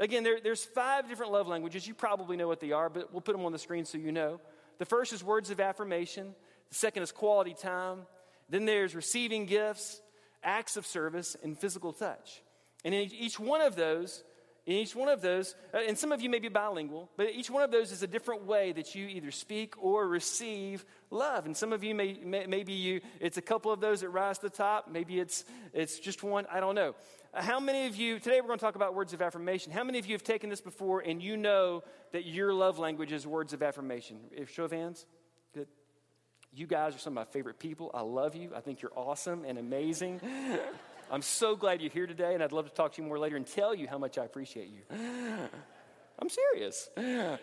Again, 0.00 0.24
there, 0.24 0.40
there's 0.40 0.64
five 0.64 1.08
different 1.08 1.30
love 1.30 1.46
languages. 1.46 1.86
You 1.86 1.92
probably 1.92 2.38
know 2.38 2.48
what 2.48 2.58
they 2.58 2.72
are, 2.72 2.88
but 2.88 3.12
we'll 3.12 3.20
put 3.20 3.36
them 3.36 3.44
on 3.44 3.52
the 3.52 3.58
screen 3.58 3.84
so 3.84 3.98
you 3.98 4.10
know. 4.10 4.40
The 4.78 4.86
first 4.86 5.12
is 5.12 5.22
words 5.22 5.50
of 5.50 5.60
affirmation, 5.60 6.34
the 6.70 6.74
second 6.74 7.02
is 7.02 7.12
quality 7.12 7.52
time, 7.52 8.06
then 8.48 8.64
there's 8.64 8.94
receiving 8.94 9.44
gifts, 9.44 10.00
acts 10.42 10.78
of 10.78 10.86
service, 10.86 11.36
and 11.44 11.56
physical 11.56 11.92
touch. 11.92 12.42
And 12.82 12.94
in 12.94 13.12
each 13.12 13.38
one 13.38 13.60
of 13.60 13.76
those, 13.76 14.24
in 14.66 14.74
each 14.74 14.94
one 14.94 15.08
of 15.08 15.20
those, 15.20 15.54
uh, 15.74 15.78
and 15.86 15.96
some 15.96 16.12
of 16.12 16.20
you 16.20 16.28
may 16.28 16.38
be 16.38 16.48
bilingual, 16.48 17.10
but 17.16 17.30
each 17.34 17.50
one 17.50 17.62
of 17.62 17.70
those 17.70 17.92
is 17.92 18.02
a 18.02 18.06
different 18.06 18.44
way 18.44 18.72
that 18.72 18.94
you 18.94 19.06
either 19.06 19.30
speak 19.30 19.74
or 19.82 20.06
receive 20.06 20.84
love. 21.10 21.46
And 21.46 21.56
some 21.56 21.72
of 21.72 21.82
you 21.82 21.94
may, 21.94 22.18
may 22.24 22.46
maybe 22.46 22.72
you, 22.72 23.00
it's 23.20 23.36
a 23.36 23.42
couple 23.42 23.72
of 23.72 23.80
those 23.80 24.00
that 24.02 24.10
rise 24.10 24.38
to 24.38 24.48
the 24.48 24.56
top. 24.56 24.88
Maybe 24.90 25.18
it's, 25.18 25.44
it's 25.72 25.98
just 25.98 26.22
one. 26.22 26.46
I 26.50 26.60
don't 26.60 26.74
know. 26.74 26.94
How 27.32 27.60
many 27.60 27.86
of 27.86 27.96
you, 27.96 28.18
today 28.18 28.40
we're 28.40 28.48
going 28.48 28.58
to 28.58 28.64
talk 28.64 28.74
about 28.74 28.94
words 28.94 29.12
of 29.12 29.22
affirmation. 29.22 29.72
How 29.72 29.84
many 29.84 29.98
of 29.98 30.06
you 30.06 30.14
have 30.14 30.24
taken 30.24 30.50
this 30.50 30.60
before 30.60 31.00
and 31.00 31.22
you 31.22 31.36
know 31.36 31.82
that 32.12 32.26
your 32.26 32.52
love 32.52 32.78
language 32.78 33.12
is 33.12 33.26
words 33.26 33.52
of 33.52 33.62
affirmation? 33.62 34.18
If 34.32 34.50
show 34.50 34.64
of 34.64 34.72
hands, 34.72 35.06
good. 35.54 35.68
You 36.52 36.66
guys 36.66 36.96
are 36.96 36.98
some 36.98 37.16
of 37.16 37.26
my 37.26 37.32
favorite 37.32 37.60
people. 37.60 37.92
I 37.94 38.00
love 38.00 38.34
you. 38.34 38.50
I 38.56 38.60
think 38.60 38.82
you're 38.82 38.92
awesome 38.96 39.44
and 39.44 39.58
amazing. 39.58 40.20
I'm 41.10 41.22
so 41.22 41.56
glad 41.56 41.80
you're 41.80 41.90
here 41.90 42.06
today, 42.06 42.34
and 42.34 42.42
I'd 42.42 42.52
love 42.52 42.68
to 42.68 42.74
talk 42.74 42.92
to 42.92 43.02
you 43.02 43.08
more 43.08 43.18
later 43.18 43.36
and 43.36 43.44
tell 43.44 43.74
you 43.74 43.88
how 43.88 43.98
much 43.98 44.16
I 44.16 44.24
appreciate 44.24 44.68
you. 44.68 44.82
I'm 46.20 46.28
serious. 46.28 46.88
Yeah. 47.00 47.36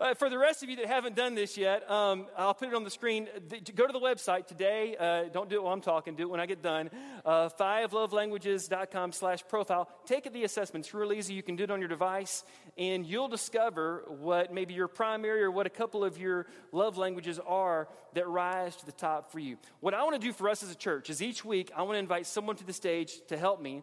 Uh, 0.00 0.14
for 0.14 0.30
the 0.30 0.38
rest 0.38 0.62
of 0.62 0.68
you 0.68 0.76
that 0.76 0.86
haven't 0.86 1.16
done 1.16 1.34
this 1.34 1.56
yet, 1.56 1.88
um, 1.90 2.26
I'll 2.36 2.54
put 2.54 2.68
it 2.68 2.74
on 2.74 2.84
the 2.84 2.90
screen. 2.90 3.28
go 3.74 3.86
to 3.86 3.92
the 3.92 4.00
website 4.00 4.46
today. 4.46 4.96
Uh, 4.98 5.24
don't 5.32 5.48
do 5.48 5.56
it 5.56 5.62
while 5.62 5.72
I'm 5.72 5.80
talking. 5.80 6.14
Do 6.14 6.24
it 6.24 6.30
when 6.30 6.40
I 6.40 6.46
get 6.46 6.62
done. 6.62 6.90
Uh, 7.24 7.48
fivelovelanguages.com 7.48 9.12
slash 9.12 9.46
profile. 9.48 9.88
Take 10.06 10.32
the 10.32 10.44
assessment. 10.44 10.86
It's 10.86 10.94
real 10.94 11.12
easy. 11.12 11.34
You 11.34 11.42
can 11.42 11.56
do 11.56 11.64
it 11.64 11.70
on 11.70 11.80
your 11.80 11.88
device, 11.88 12.42
and 12.78 13.06
you'll 13.06 13.28
discover 13.28 14.04
what 14.08 14.52
maybe 14.52 14.74
your 14.74 14.88
primary 14.88 15.42
or 15.42 15.50
what 15.50 15.66
a 15.66 15.70
couple 15.70 16.04
of 16.04 16.18
your 16.18 16.46
love 16.72 16.96
languages 16.98 17.38
are 17.46 17.88
that 18.14 18.26
rise 18.28 18.76
to 18.76 18.86
the 18.86 18.92
top 18.92 19.30
for 19.30 19.38
you. 19.38 19.56
What 19.80 19.94
I 19.94 20.02
want 20.02 20.20
to 20.20 20.26
do 20.26 20.32
for 20.32 20.48
us 20.48 20.62
as 20.62 20.70
a 20.70 20.76
church 20.76 21.10
is 21.10 21.22
each 21.22 21.44
week 21.44 21.70
I 21.76 21.82
want 21.82 21.94
to 21.94 22.00
invite 22.00 22.26
someone 22.26 22.56
to 22.56 22.64
the 22.64 22.72
stage 22.72 23.20
to 23.28 23.36
help 23.36 23.60
me 23.60 23.82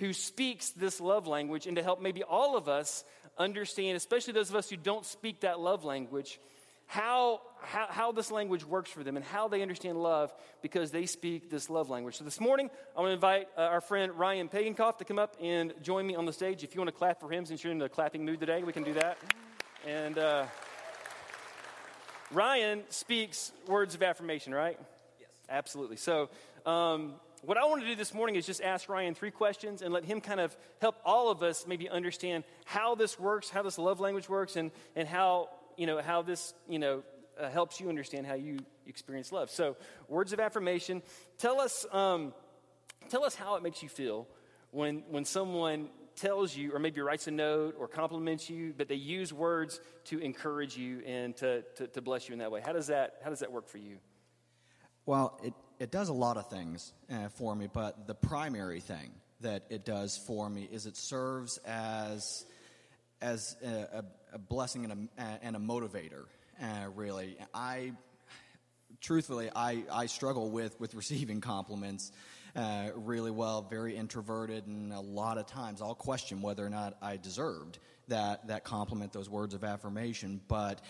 who 0.00 0.14
speaks 0.14 0.70
this 0.70 0.98
love 0.98 1.26
language 1.26 1.66
and 1.66 1.76
to 1.76 1.82
help 1.82 2.00
maybe 2.00 2.22
all 2.22 2.56
of 2.56 2.68
us 2.68 3.04
understand, 3.40 3.96
especially 3.96 4.34
those 4.34 4.50
of 4.50 4.56
us 4.56 4.70
who 4.70 4.76
don't 4.76 5.04
speak 5.04 5.40
that 5.40 5.58
love 5.58 5.84
language, 5.84 6.38
how, 6.86 7.40
how, 7.62 7.86
how, 7.88 8.12
this 8.12 8.30
language 8.30 8.64
works 8.64 8.90
for 8.90 9.02
them 9.02 9.16
and 9.16 9.24
how 9.24 9.48
they 9.48 9.62
understand 9.62 10.02
love 10.02 10.32
because 10.60 10.90
they 10.90 11.06
speak 11.06 11.48
this 11.48 11.70
love 11.70 11.88
language. 11.88 12.16
So 12.16 12.24
this 12.24 12.40
morning, 12.40 12.68
I 12.96 13.00
want 13.00 13.10
to 13.10 13.14
invite 13.14 13.48
uh, 13.56 13.60
our 13.62 13.80
friend 13.80 14.12
Ryan 14.12 14.48
Pagankoff 14.48 14.98
to 14.98 15.04
come 15.04 15.18
up 15.18 15.36
and 15.40 15.72
join 15.82 16.06
me 16.06 16.16
on 16.16 16.26
the 16.26 16.32
stage. 16.32 16.64
If 16.64 16.74
you 16.74 16.80
want 16.80 16.88
to 16.88 16.96
clap 16.96 17.20
for 17.20 17.32
him, 17.32 17.46
since 17.46 17.62
you're 17.62 17.72
in 17.72 17.78
the 17.78 17.88
clapping 17.88 18.24
mood 18.24 18.40
today, 18.40 18.62
we 18.62 18.72
can 18.72 18.82
do 18.82 18.92
that. 18.94 19.18
And 19.86 20.18
uh, 20.18 20.46
Ryan 22.32 22.82
speaks 22.88 23.52
words 23.66 23.94
of 23.94 24.02
affirmation, 24.02 24.52
right? 24.52 24.78
Yes. 25.20 25.30
Absolutely. 25.48 25.96
So, 25.96 26.28
um, 26.66 27.14
what 27.42 27.56
I 27.56 27.64
want 27.64 27.82
to 27.82 27.86
do 27.86 27.96
this 27.96 28.12
morning 28.12 28.36
is 28.36 28.46
just 28.46 28.60
ask 28.60 28.88
Ryan 28.88 29.14
three 29.14 29.30
questions 29.30 29.82
and 29.82 29.92
let 29.92 30.04
him 30.04 30.20
kind 30.20 30.40
of 30.40 30.56
help 30.80 30.96
all 31.04 31.30
of 31.30 31.42
us 31.42 31.66
maybe 31.66 31.88
understand 31.88 32.44
how 32.64 32.94
this 32.94 33.18
works, 33.18 33.48
how 33.48 33.62
this 33.62 33.78
love 33.78 34.00
language 34.00 34.28
works, 34.28 34.56
and, 34.56 34.70
and 34.94 35.08
how, 35.08 35.48
you 35.76 35.86
know, 35.86 36.00
how 36.00 36.22
this, 36.22 36.54
you 36.68 36.78
know, 36.78 37.02
uh, 37.40 37.48
helps 37.48 37.80
you 37.80 37.88
understand 37.88 38.26
how 38.26 38.34
you 38.34 38.58
experience 38.86 39.32
love. 39.32 39.50
So, 39.50 39.76
words 40.08 40.32
of 40.32 40.40
affirmation. 40.40 41.02
Tell 41.38 41.60
us, 41.60 41.86
um, 41.92 42.34
tell 43.08 43.24
us 43.24 43.34
how 43.34 43.56
it 43.56 43.62
makes 43.62 43.82
you 43.82 43.88
feel 43.88 44.26
when, 44.70 45.02
when 45.08 45.24
someone 45.24 45.88
tells 46.16 46.54
you, 46.54 46.74
or 46.74 46.78
maybe 46.78 47.00
writes 47.00 47.26
a 47.26 47.30
note 47.30 47.74
or 47.78 47.88
compliments 47.88 48.50
you, 48.50 48.74
but 48.76 48.88
they 48.88 48.94
use 48.94 49.32
words 49.32 49.80
to 50.04 50.18
encourage 50.18 50.76
you 50.76 51.00
and 51.06 51.34
to, 51.36 51.62
to, 51.76 51.86
to 51.86 52.02
bless 52.02 52.28
you 52.28 52.34
in 52.34 52.40
that 52.40 52.52
way. 52.52 52.60
How 52.64 52.72
does 52.72 52.88
that, 52.88 53.14
how 53.24 53.30
does 53.30 53.40
that 53.40 53.50
work 53.50 53.68
for 53.68 53.78
you? 53.78 53.96
Well, 55.06 55.40
it, 55.42 55.54
it 55.80 55.90
does 55.90 56.10
a 56.10 56.12
lot 56.12 56.36
of 56.36 56.48
things 56.48 56.92
uh, 57.10 57.28
for 57.30 57.56
me, 57.56 57.66
but 57.72 58.06
the 58.06 58.14
primary 58.14 58.80
thing 58.80 59.10
that 59.40 59.64
it 59.70 59.86
does 59.86 60.18
for 60.18 60.48
me 60.48 60.68
is 60.70 60.84
it 60.84 60.96
serves 60.96 61.56
as, 61.66 62.44
as 63.22 63.56
a, 63.64 64.04
a, 64.34 64.38
blessing 64.38 64.84
and 64.84 65.08
a, 65.18 65.22
and 65.42 65.56
a 65.56 65.58
motivator, 65.58 66.26
uh, 66.62 66.66
really. 66.94 67.38
I, 67.54 67.92
truthfully, 69.00 69.48
I, 69.56 69.84
I 69.90 70.04
struggle 70.04 70.50
with, 70.50 70.78
with 70.78 70.94
receiving 70.94 71.40
compliments. 71.40 72.12
Uh, 72.54 72.88
really 72.96 73.30
well, 73.30 73.62
very 73.62 73.96
introverted, 73.96 74.66
and 74.66 74.92
a 74.92 75.00
lot 75.00 75.38
of 75.38 75.46
times 75.46 75.80
I'll 75.80 75.94
question 75.94 76.42
whether 76.42 76.66
or 76.66 76.68
not 76.68 76.96
I 77.00 77.16
deserved 77.16 77.78
that, 78.08 78.48
that 78.48 78.64
compliment, 78.64 79.12
those 79.12 79.30
words 79.30 79.54
of 79.54 79.62
affirmation. 79.62 80.40
But 80.48 80.80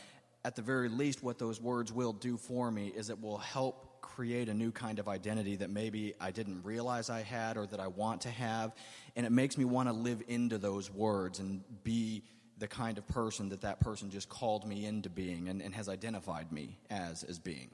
at 0.42 0.56
the 0.56 0.62
very 0.62 0.88
least, 0.88 1.22
what 1.22 1.38
those 1.38 1.60
words 1.60 1.92
will 1.92 2.14
do 2.14 2.38
for 2.38 2.70
me 2.70 2.88
is 2.88 3.10
it 3.10 3.20
will 3.20 3.36
help 3.36 3.89
create 4.20 4.50
a 4.50 4.54
new 4.54 4.70
kind 4.70 4.98
of 4.98 5.08
identity 5.08 5.56
that 5.56 5.70
maybe 5.70 6.12
I 6.20 6.30
didn't 6.30 6.62
realize 6.62 7.08
I 7.08 7.22
had 7.22 7.56
or 7.56 7.64
that 7.68 7.80
I 7.80 7.86
want 7.86 8.20
to 8.20 8.28
have. 8.28 8.74
And 9.16 9.24
it 9.24 9.32
makes 9.32 9.56
me 9.56 9.64
want 9.64 9.88
to 9.88 9.94
live 9.94 10.22
into 10.28 10.58
those 10.58 10.92
words 10.92 11.38
and 11.38 11.62
be 11.84 12.22
the 12.58 12.68
kind 12.68 12.98
of 12.98 13.08
person 13.08 13.48
that 13.48 13.62
that 13.62 13.80
person 13.80 14.10
just 14.10 14.28
called 14.28 14.68
me 14.68 14.84
into 14.84 15.08
being 15.08 15.48
and, 15.48 15.62
and 15.62 15.74
has 15.74 15.88
identified 15.88 16.52
me 16.52 16.76
as, 16.90 17.22
as 17.24 17.38
being. 17.38 17.70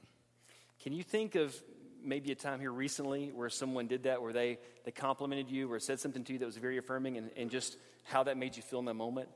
Can 0.81 0.93
you 0.93 1.03
think 1.03 1.35
of 1.35 1.53
maybe 2.01 2.31
a 2.31 2.35
time 2.35 2.61
here 2.61 2.71
recently 2.71 3.29
where 3.35 3.49
someone 3.49 3.87
did 3.87 4.03
that, 4.03 4.21
where 4.21 4.31
they, 4.31 4.57
they 4.85 4.91
complimented 4.91 5.51
you 5.51 5.69
or 5.69 5.81
said 5.81 5.99
something 5.99 6.23
to 6.23 6.31
you 6.31 6.39
that 6.39 6.45
was 6.45 6.55
very 6.55 6.77
affirming 6.77 7.17
and, 7.17 7.29
and 7.35 7.51
just 7.51 7.75
how 8.05 8.23
that 8.23 8.37
made 8.37 8.55
you 8.55 8.63
feel 8.63 8.79
in 8.79 8.85
that 8.85 8.93
moment? 8.93 9.27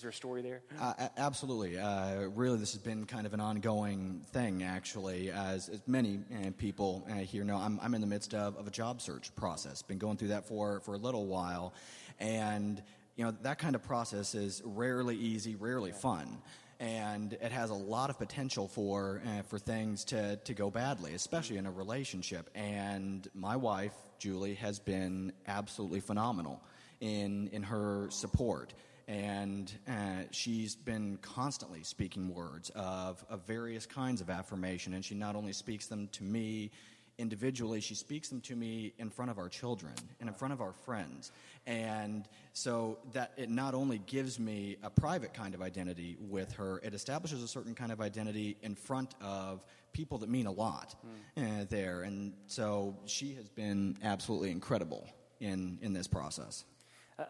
Is 0.00 0.02
there 0.02 0.08
a 0.08 0.14
story 0.14 0.40
there? 0.40 0.62
Uh, 0.80 1.08
absolutely. 1.18 1.78
Uh, 1.78 2.30
really, 2.34 2.56
this 2.56 2.72
has 2.72 2.80
been 2.80 3.04
kind 3.04 3.26
of 3.26 3.34
an 3.34 3.40
ongoing 3.40 4.22
thing, 4.32 4.62
actually. 4.62 5.30
As, 5.30 5.68
as 5.68 5.82
many 5.86 6.20
uh, 6.32 6.52
people 6.56 7.06
uh, 7.10 7.16
here 7.16 7.44
know, 7.44 7.58
I'm, 7.58 7.78
I'm 7.82 7.92
in 7.92 8.00
the 8.00 8.06
midst 8.06 8.32
of, 8.32 8.56
of 8.56 8.66
a 8.66 8.70
job 8.70 9.02
search 9.02 9.36
process. 9.36 9.82
Been 9.82 9.98
going 9.98 10.16
through 10.16 10.28
that 10.28 10.48
for, 10.48 10.80
for 10.80 10.94
a 10.94 10.96
little 10.96 11.26
while. 11.26 11.74
And, 12.18 12.82
you 13.16 13.26
know, 13.26 13.34
that 13.42 13.58
kind 13.58 13.74
of 13.74 13.82
process 13.82 14.34
is 14.34 14.62
rarely 14.64 15.16
easy, 15.16 15.54
rarely 15.54 15.92
fun. 15.92 16.38
And 16.78 17.34
it 17.34 17.52
has 17.52 17.68
a 17.68 17.74
lot 17.74 18.08
of 18.08 18.16
potential 18.16 18.68
for, 18.68 19.20
uh, 19.26 19.42
for 19.42 19.58
things 19.58 20.04
to, 20.06 20.36
to 20.36 20.54
go 20.54 20.70
badly, 20.70 21.12
especially 21.12 21.58
in 21.58 21.66
a 21.66 21.70
relationship. 21.70 22.48
And 22.54 23.28
my 23.34 23.56
wife, 23.56 23.92
Julie, 24.18 24.54
has 24.54 24.78
been 24.78 25.34
absolutely 25.46 26.00
phenomenal 26.00 26.62
in, 27.02 27.48
in 27.52 27.64
her 27.64 28.06
support 28.08 28.72
and 29.10 29.72
uh, 29.88 30.22
she's 30.30 30.76
been 30.76 31.18
constantly 31.20 31.82
speaking 31.82 32.32
words 32.32 32.70
of, 32.76 33.24
of 33.28 33.44
various 33.44 33.84
kinds 33.84 34.20
of 34.20 34.30
affirmation. 34.30 34.94
And 34.94 35.04
she 35.04 35.16
not 35.16 35.34
only 35.34 35.52
speaks 35.52 35.86
them 35.88 36.08
to 36.12 36.22
me 36.22 36.70
individually 37.18 37.82
she 37.82 37.94
speaks 37.94 38.30
them 38.30 38.40
to 38.40 38.56
me 38.56 38.94
in 38.96 39.10
front 39.10 39.30
of 39.30 39.36
our 39.36 39.48
children 39.48 39.92
and 40.20 40.28
in 40.28 40.34
front 40.34 40.54
of 40.54 40.62
our 40.62 40.72
friends. 40.72 41.32
And 41.66 42.26
so 42.54 42.98
that 43.12 43.32
it 43.36 43.50
not 43.50 43.74
only 43.74 43.98
gives 44.06 44.38
me 44.38 44.76
a 44.82 44.88
private 44.88 45.34
kind 45.34 45.54
of 45.54 45.60
identity 45.60 46.16
with 46.30 46.52
her 46.52 46.80
it 46.82 46.94
establishes 46.94 47.42
a 47.42 47.48
certain 47.48 47.74
kind 47.74 47.92
of 47.92 48.00
identity 48.00 48.56
in 48.62 48.74
front 48.74 49.14
of 49.20 49.64
people 49.92 50.18
that 50.18 50.30
mean 50.30 50.46
a 50.46 50.52
lot 50.52 50.94
mm. 51.36 51.62
uh, 51.62 51.66
there. 51.68 52.02
And 52.02 52.32
so 52.46 52.96
she 53.06 53.34
has 53.34 53.48
been 53.48 53.98
absolutely 54.02 54.50
incredible 54.50 55.06
in, 55.40 55.78
in 55.82 55.92
this 55.92 56.06
process 56.06 56.64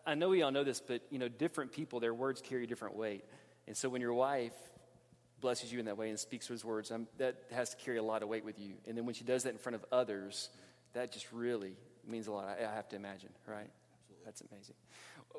I 0.07 0.15
know 0.15 0.29
we 0.29 0.43
all 0.43 0.51
know 0.51 0.65
this, 0.65 0.81
but 0.81 1.03
you 1.11 1.19
know, 1.19 1.29
different 1.29 1.73
people, 1.73 2.01
their 2.01 2.15
words 2.15 2.41
carry 2.41 2.65
a 2.65 2.67
different 2.67 2.97
weight. 2.97 3.25
And 3.67 3.77
so 3.77 3.89
when 3.89 4.01
your 4.01 4.15
wife 4.15 4.55
blesses 5.41 5.73
you 5.73 5.79
in 5.79 5.87
that 5.87 5.97
way 5.97 6.11
and 6.11 6.19
speaks 6.19 6.49
those 6.49 6.65
words, 6.65 6.91
um, 6.91 7.07
that 7.19 7.37
has 7.51 7.71
to 7.71 7.77
carry 7.77 7.99
a 7.99 8.03
lot 8.03 8.23
of 8.23 8.29
weight 8.29 8.45
with 8.45 8.59
you. 8.59 8.75
And 8.87 8.97
then 8.97 9.07
when 9.07 9.15
she 9.15 9.25
does 9.25 9.45
that 9.45 9.51
in 9.51 9.59
front 9.59 9.77
of 9.77 9.85
others, 9.91 10.51
that 10.93 11.13
just 11.13 11.33
really 11.33 11.77
means 12.07 12.27
a 12.27 12.33
lot. 12.33 12.47
I, 12.49 12.65
I 12.65 12.75
have 12.75 12.89
to 12.91 12.97
imagine, 12.97 13.31
right? 13.47 13.59
Absolutely. 13.61 14.25
That's 14.25 14.43
amazing. 14.53 14.75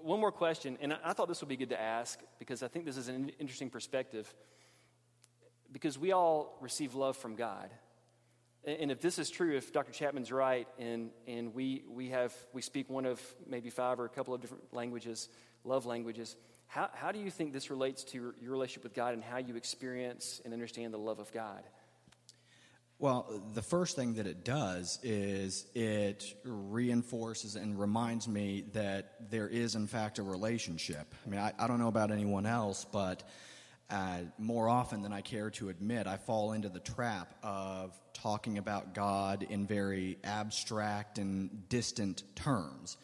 One 0.01 0.19
more 0.19 0.31
question, 0.31 0.77
and 0.81 0.93
I, 0.93 0.97
I 1.05 1.13
thought 1.13 1.27
this 1.27 1.41
would 1.41 1.49
be 1.49 1.57
good 1.57 1.69
to 1.69 1.79
ask 1.79 2.19
because 2.39 2.63
I 2.63 2.67
think 2.67 2.85
this 2.85 2.97
is 2.97 3.07
an 3.07 3.31
interesting 3.39 3.69
perspective. 3.69 4.33
Because 5.71 5.97
we 5.97 6.11
all 6.11 6.57
receive 6.61 6.95
love 6.95 7.15
from 7.15 7.35
God. 7.35 7.69
And 8.63 8.91
if 8.91 9.01
this 9.01 9.17
is 9.17 9.31
true, 9.31 9.55
if 9.55 9.73
Dr. 9.73 9.91
Chapman's 9.91 10.31
right, 10.31 10.67
and, 10.77 11.09
and 11.25 11.53
we, 11.55 11.83
we, 11.89 12.09
have, 12.09 12.33
we 12.53 12.61
speak 12.61 12.89
one 12.89 13.05
of 13.05 13.19
maybe 13.47 13.71
five 13.71 13.99
or 13.99 14.05
a 14.05 14.09
couple 14.09 14.35
of 14.35 14.41
different 14.41 14.71
languages, 14.71 15.29
love 15.63 15.87
languages, 15.87 16.35
how, 16.67 16.89
how 16.93 17.11
do 17.11 17.19
you 17.19 17.31
think 17.31 17.53
this 17.53 17.71
relates 17.71 18.03
to 18.05 18.17
your, 18.17 18.35
relationship 18.51 18.83
with 18.83 18.93
God 18.93 19.13
and 19.15 19.23
how 19.23 19.37
you 19.37 19.55
experience 19.55 20.41
and 20.45 20.53
understand 20.53 20.93
the 20.93 20.99
love 20.99 21.19
of 21.19 21.31
God? 21.31 21.63
Well, 22.99 23.41
the 23.55 23.63
first 23.63 23.95
thing 23.95 24.13
that 24.13 24.27
it 24.27 24.45
does 24.45 24.99
is 25.01 25.65
it 25.73 26.23
reinforces 26.43 27.55
and 27.55 27.79
reminds 27.79 28.27
me 28.27 28.65
that 28.73 29.31
there 29.31 29.47
is, 29.47 29.73
in 29.73 29.87
fact, 29.87 30.19
a 30.19 30.23
relationship. 30.23 31.15
I 31.25 31.29
mean, 31.29 31.39
I, 31.39 31.51
I 31.57 31.65
don't 31.65 31.79
know 31.79 31.87
about 31.87 32.11
anyone 32.11 32.45
else, 32.45 32.85
but 32.85 33.23
uh, 33.91 34.19
more 34.37 34.69
often 34.69 35.01
than 35.01 35.11
I 35.11 35.21
care 35.21 35.49
to 35.51 35.69
admit, 35.69 36.07
I 36.07 36.15
fall 36.15 36.53
into 36.53 36.69
the 36.69 36.79
trap 36.79 37.35
of 37.43 37.93
talking 38.13 38.57
about 38.57 38.93
God 38.93 39.43
in 39.43 39.67
very 39.67 40.17
abstract 40.23 41.17
and 41.17 41.67
distant 41.67 42.23
terms. 42.35 42.95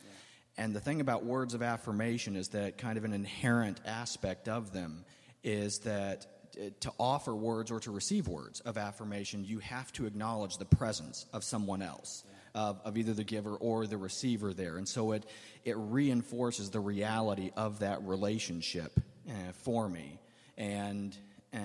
Yeah. 0.58 0.64
And 0.64 0.76
the 0.76 0.80
thing 0.80 1.02
about 1.02 1.26
words 1.26 1.54
of 1.54 1.62
affirmation 1.62 2.38
is 2.38 2.50
that 2.50 2.78
kind 2.78 2.98
of 2.98 3.04
an 3.04 3.12
inherent 3.14 3.82
aspect 3.86 4.48
of 4.48 4.72
them 4.72 5.04
is 5.44 5.80
that 5.80 6.26
uh, 6.58 6.70
to 6.80 6.92
offer 6.98 7.36
words 7.36 7.70
or 7.70 7.82
to 7.82 7.92
receive 7.92 8.30
words 8.30 8.62
of 8.62 8.78
affirmation, 8.78 9.44
you 9.44 9.60
have 9.60 9.92
to 9.94 10.06
acknowledge 10.06 10.58
the 10.58 10.66
presence 10.66 11.26
of 11.34 11.44
someone 11.44 11.82
else. 11.82 12.24
Yeah. 12.26 12.34
Of, 12.56 12.82
of, 12.86 12.98
either 12.98 13.14
the 13.14 13.24
giver 13.24 13.56
or 13.56 13.86
the 13.86 13.98
receiver 13.98 14.52
there. 14.52 14.78
And 14.78 14.90
so 14.90 15.12
it, 15.12 15.28
it 15.64 15.76
reinforces 15.78 16.72
the 16.72 16.80
reality 16.80 17.52
of 17.56 17.80
that 17.80 18.02
relationship 18.02 19.00
uh, 19.30 19.52
for 19.52 19.88
me 19.88 20.18
and, 20.58 21.16
uh, 21.54 21.58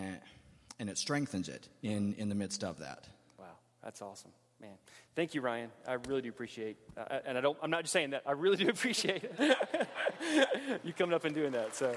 and 0.79 0.91
it 0.91 0.99
strengthens 0.99 1.49
it 1.49 1.69
in, 1.83 2.15
in 2.15 2.29
the 2.29 2.35
midst 2.35 2.63
of 2.63 2.79
that. 2.79 3.07
Wow, 3.39 3.47
that's 3.83 4.03
awesome. 4.03 4.33
Man, 4.61 4.71
thank 5.17 5.35
you, 5.35 5.41
Ryan. 5.41 5.71
I 5.89 5.95
really 5.95 6.23
do 6.23 6.29
appreciate, 6.29 6.77
uh, 6.97 7.19
and 7.27 7.37
I 7.37 7.41
don't. 7.41 7.59
I'm 7.61 7.71
not 7.71 7.83
just 7.83 7.93
saying 7.93 8.11
that. 8.11 8.23
I 8.25 8.31
really 8.31 8.57
do 8.57 8.69
appreciate 8.69 9.25
you 10.85 10.93
coming 10.93 11.15
up 11.15 11.25
and 11.25 11.35
doing 11.35 11.51
that. 11.51 11.75
So, 11.75 11.93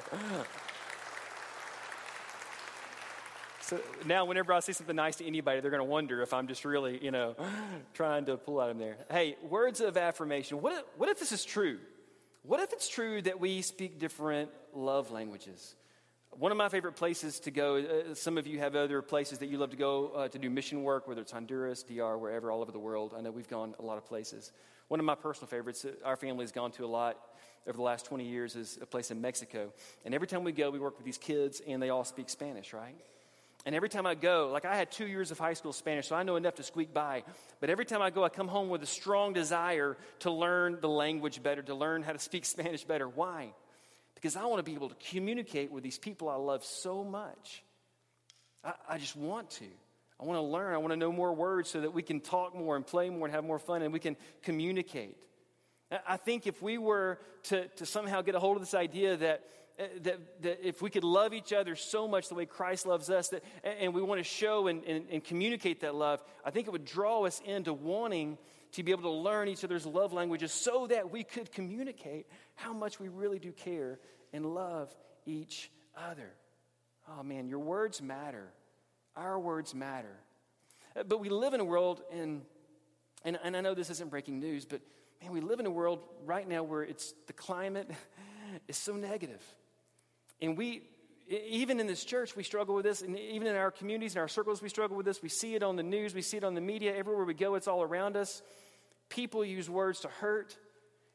so 3.62 3.80
now, 4.08 4.26
whenever 4.26 4.52
I 4.52 4.62
say 4.62 4.74
something 4.74 4.96
nice 4.96 5.18
to 5.18 5.28
anybody, 5.28 5.60
they're 5.60 5.70
going 5.70 5.80
to 5.80 5.84
wonder 5.84 6.24
if 6.24 6.34
I'm 6.34 6.48
just 6.48 6.66
really, 6.66 7.04
you 7.04 7.12
know, 7.12 7.36
trying 7.94 8.26
to 8.26 8.38
pull 8.38 8.60
out 8.60 8.72
of 8.72 8.80
there. 8.80 8.98
Hey, 9.12 9.36
words 9.48 9.80
of 9.80 9.96
affirmation. 9.96 10.60
What 10.60 10.74
if, 10.74 10.84
what 10.98 11.10
if 11.10 11.20
this 11.20 11.32
is 11.32 11.46
true? 11.46 11.78
What 12.42 12.60
if 12.62 12.74
it's 12.74 12.88
true 12.88 13.22
that 13.24 13.40
we 13.40 13.62
speak 13.62 14.00
different 14.00 14.50
love 14.74 15.12
languages? 15.12 15.76
One 16.38 16.52
of 16.52 16.58
my 16.58 16.68
favorite 16.68 16.98
places 16.98 17.40
to 17.42 17.52
go, 17.52 17.78
uh, 17.78 18.14
some 18.14 18.38
of 18.38 18.46
you 18.46 18.60
have 18.60 18.76
other 18.76 19.02
places 19.02 19.38
that 19.40 19.46
you 19.46 19.58
love 19.58 19.70
to 19.70 19.78
go 19.78 20.10
uh, 20.10 20.28
to 20.28 20.38
do 20.38 20.50
mission 20.50 20.84
work, 20.84 21.08
whether 21.08 21.22
it's 21.22 21.32
Honduras, 21.32 21.84
DR, 21.84 22.18
wherever, 22.18 22.52
all 22.52 22.62
over 22.62 22.74
the 22.74 22.80
world. 22.80 23.14
I 23.18 23.22
know 23.22 23.32
we've 23.32 23.48
gone 23.48 23.74
a 23.80 23.82
lot 23.82 23.98
of 23.98 24.06
places. 24.06 24.52
One 24.90 25.00
of 25.00 25.06
my 25.06 25.16
personal 25.16 25.48
favorites, 25.48 25.86
uh, 25.86 25.92
our 26.04 26.18
family 26.18 26.44
has 26.44 26.52
gone 26.52 26.72
to 26.74 26.84
a 26.84 26.88
lot 26.88 27.18
over 27.66 27.78
the 27.78 27.84
last 27.84 28.06
20 28.06 28.28
years, 28.28 28.58
is 28.58 28.78
a 28.82 28.86
place 28.86 29.12
in 29.12 29.22
Mexico. 29.22 29.72
And 30.04 30.14
every 30.14 30.28
time 30.28 30.44
we 30.44 30.52
go, 30.52 30.70
we 30.72 30.78
work 30.78 30.98
with 30.98 31.06
these 31.06 31.18
kids, 31.18 31.62
and 31.66 31.82
they 31.82 31.90
all 31.90 32.04
speak 32.04 32.30
Spanish, 32.30 32.74
right? 32.74 32.98
And 33.66 33.74
every 33.74 33.88
time 33.88 34.06
I 34.06 34.14
go, 34.14 34.50
like 34.52 34.66
I 34.66 34.76
had 34.76 34.92
two 34.92 35.08
years 35.08 35.32
of 35.32 35.40
high 35.40 35.54
school 35.54 35.72
Spanish, 35.72 36.10
so 36.10 36.18
I 36.18 36.24
know 36.24 36.36
enough 36.36 36.56
to 36.56 36.64
squeak 36.64 36.94
by. 36.94 37.24
But 37.62 37.70
every 37.70 37.86
time 37.86 38.02
I 38.02 38.10
go, 38.10 38.26
I 38.26 38.30
come 38.30 38.50
home 38.50 38.68
with 38.68 38.84
a 38.84 38.88
strong 38.88 39.32
desire 39.32 39.96
to 40.20 40.32
learn 40.32 40.80
the 40.82 40.90
language 40.90 41.42
better, 41.42 41.62
to 41.62 41.76
learn 41.76 42.04
how 42.04 42.12
to 42.12 42.20
speak 42.20 42.44
Spanish 42.56 42.84
better. 42.84 43.08
Why? 43.08 43.54
Because 44.16 44.36
I 44.36 44.46
want 44.46 44.60
to 44.60 44.64
be 44.64 44.74
able 44.74 44.90
to 44.90 44.96
communicate 45.12 45.72
with 45.72 45.84
these 45.84 46.00
people 46.00 46.30
I 46.30 46.36
love 46.36 46.64
so 46.64 47.04
much. 47.04 47.64
I, 48.64 48.74
I 48.90 48.98
just 48.98 49.16
want 49.16 49.52
to. 49.52 49.66
I 50.20 50.24
want 50.24 50.38
to 50.38 50.44
learn. 50.44 50.74
I 50.74 50.78
want 50.78 50.92
to 50.92 50.98
know 50.98 51.12
more 51.12 51.34
words 51.34 51.70
so 51.70 51.82
that 51.82 51.94
we 51.94 52.02
can 52.02 52.22
talk 52.22 52.56
more 52.56 52.76
and 52.76 52.88
play 52.88 53.10
more 53.10 53.28
and 53.28 53.36
have 53.36 53.44
more 53.44 53.60
fun 53.60 53.82
and 53.82 53.92
we 53.92 54.00
can 54.00 54.16
communicate. 54.44 55.18
I 56.08 56.18
think 56.18 56.48
if 56.48 56.62
we 56.62 56.78
were 56.78 57.20
to, 57.44 57.68
to 57.68 57.86
somehow 57.86 58.22
get 58.22 58.34
a 58.34 58.40
hold 58.40 58.58
of 58.58 58.64
this 58.64 58.74
idea 58.74 59.18
that, 59.18 59.44
eh, 59.78 59.88
that, 60.02 60.42
that 60.42 60.68
if 60.68 60.82
we 60.82 60.90
could 60.90 61.04
love 61.04 61.34
each 61.34 61.54
other 61.54 61.76
so 61.76 62.08
much 62.08 62.28
the 62.28 62.36
way 62.36 62.46
Christ 62.46 62.88
loves 62.88 63.10
us, 63.10 63.30
that, 63.30 63.44
and 63.64 63.94
we 63.94 64.02
want 64.02 64.20
to 64.20 64.24
show 64.24 64.68
and, 64.68 64.84
and, 64.86 65.06
and 65.12 65.24
communicate 65.24 65.82
that 65.82 65.94
love, 65.94 66.24
I 66.44 66.50
think 66.50 66.68
it 66.68 66.72
would 66.72 66.86
draw 66.86 67.26
us 67.26 67.42
into 67.46 67.74
wanting 67.74 68.38
to 68.74 68.84
be 68.84 68.92
able 68.92 69.04
to 69.04 69.10
learn 69.10 69.48
each 69.48 69.64
other's 69.64 69.86
love 69.86 70.14
languages 70.14 70.52
so 70.52 70.88
that 70.88 71.12
we 71.12 71.24
could 71.24 71.52
communicate 71.52 72.28
how 72.56 72.74
much 72.74 73.00
we 73.00 73.08
really 73.08 73.40
do 73.40 73.52
care 73.52 74.00
and 74.34 74.46
love 74.46 74.94
each 75.26 75.72
other. 75.98 76.32
Oh 77.08 77.24
man, 77.24 77.48
your 77.48 77.60
words 77.60 78.02
matter. 78.02 78.52
Our 79.16 79.40
words 79.40 79.74
matter. 79.74 80.18
Uh, 80.96 81.04
but 81.04 81.20
we 81.20 81.30
live 81.30 81.54
in 81.54 81.60
a 81.60 81.66
world, 81.66 82.02
and, 82.12 82.42
and, 83.24 83.40
and 83.44 83.56
I 83.56 83.62
know 83.62 83.74
this 83.74 83.90
isn't 83.90 84.10
breaking 84.10 84.40
news, 84.40 84.66
but 84.66 84.82
man, 85.22 85.32
we 85.32 85.42
live 85.42 85.60
in 85.60 85.66
a 85.66 85.72
world 85.72 86.00
right 86.26 86.48
now 86.48 86.64
where 86.64 86.84
it's 86.84 87.14
the 87.28 87.34
climate 87.34 87.90
is 88.68 88.78
so 88.78 88.94
negative. 88.94 89.42
And 90.42 90.58
we, 90.58 90.84
even 91.28 91.80
in 91.80 91.88
this 91.88 92.04
church, 92.04 92.36
we 92.36 92.44
struggle 92.44 92.76
with 92.76 92.86
this, 92.86 93.02
and 93.02 93.18
even 93.18 93.48
in 93.48 93.56
our 93.56 93.72
communities 93.72 94.14
and 94.14 94.22
our 94.22 94.28
circles, 94.28 94.62
we 94.62 94.70
struggle 94.70 94.96
with 94.96 95.06
this. 95.06 95.22
We 95.22 95.30
see 95.30 95.56
it 95.56 95.64
on 95.64 95.76
the 95.76 95.84
news, 95.84 96.14
we 96.14 96.22
see 96.22 96.38
it 96.38 96.44
on 96.44 96.54
the 96.54 96.62
media, 96.62 96.96
everywhere 96.96 97.26
we 97.26 97.34
go, 97.34 97.56
it's 97.56 97.68
all 97.68 97.82
around 97.82 98.16
us. 98.16 98.42
People 99.10 99.44
use 99.44 99.70
words 99.70 100.02
to 100.02 100.08
hurt, 100.08 100.56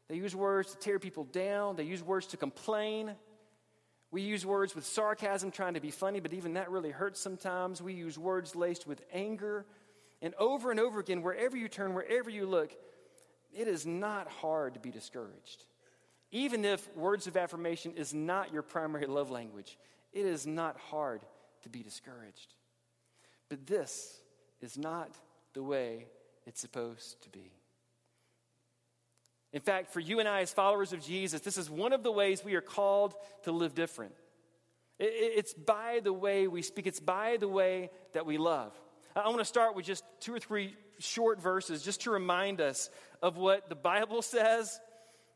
they 0.08 0.16
use 0.16 0.34
words 0.34 0.72
to 0.72 0.78
tear 0.78 0.98
people 0.98 1.24
down, 1.24 1.76
they 1.76 1.84
use 1.84 2.02
words 2.02 2.26
to 2.28 2.36
complain. 2.36 3.14
We 4.12 4.22
use 4.22 4.44
words 4.44 4.74
with 4.74 4.84
sarcasm, 4.84 5.52
trying 5.52 5.74
to 5.74 5.80
be 5.80 5.92
funny, 5.92 6.18
but 6.18 6.32
even 6.32 6.54
that 6.54 6.70
really 6.70 6.90
hurts 6.90 7.20
sometimes. 7.20 7.80
We 7.80 7.92
use 7.94 8.18
words 8.18 8.56
laced 8.56 8.84
with 8.84 9.00
anger. 9.12 9.66
And 10.20 10.34
over 10.34 10.72
and 10.72 10.80
over 10.80 10.98
again, 10.98 11.22
wherever 11.22 11.56
you 11.56 11.68
turn, 11.68 11.94
wherever 11.94 12.28
you 12.28 12.44
look, 12.46 12.72
it 13.56 13.68
is 13.68 13.86
not 13.86 14.28
hard 14.28 14.74
to 14.74 14.80
be 14.80 14.90
discouraged. 14.90 15.64
Even 16.32 16.64
if 16.64 16.92
words 16.96 17.28
of 17.28 17.36
affirmation 17.36 17.92
is 17.92 18.12
not 18.12 18.52
your 18.52 18.62
primary 18.62 19.06
love 19.06 19.30
language, 19.30 19.78
it 20.12 20.26
is 20.26 20.46
not 20.46 20.78
hard 20.78 21.22
to 21.62 21.68
be 21.68 21.82
discouraged. 21.82 22.54
But 23.48 23.66
this 23.66 24.20
is 24.60 24.78
not 24.78 25.10
the 25.54 25.62
way 25.62 26.06
it's 26.46 26.60
supposed 26.60 27.22
to 27.22 27.30
be. 27.30 27.52
In 29.52 29.60
fact, 29.60 29.92
for 29.92 30.00
you 30.00 30.20
and 30.20 30.28
I, 30.28 30.42
as 30.42 30.52
followers 30.52 30.92
of 30.92 31.02
Jesus, 31.02 31.40
this 31.40 31.58
is 31.58 31.68
one 31.68 31.92
of 31.92 32.02
the 32.02 32.12
ways 32.12 32.44
we 32.44 32.54
are 32.54 32.60
called 32.60 33.14
to 33.42 33.52
live 33.52 33.74
different. 33.74 34.12
It's 34.98 35.54
by 35.54 36.00
the 36.04 36.12
way 36.12 36.46
we 36.46 36.62
speak, 36.62 36.86
it's 36.86 37.00
by 37.00 37.38
the 37.38 37.48
way 37.48 37.90
that 38.12 38.26
we 38.26 38.38
love. 38.38 38.72
I 39.16 39.26
want 39.28 39.38
to 39.38 39.44
start 39.44 39.74
with 39.74 39.86
just 39.86 40.04
two 40.20 40.34
or 40.34 40.38
three 40.38 40.76
short 40.98 41.40
verses 41.40 41.82
just 41.82 42.02
to 42.02 42.10
remind 42.10 42.60
us 42.60 42.90
of 43.22 43.36
what 43.36 43.68
the 43.68 43.74
Bible 43.74 44.22
says, 44.22 44.78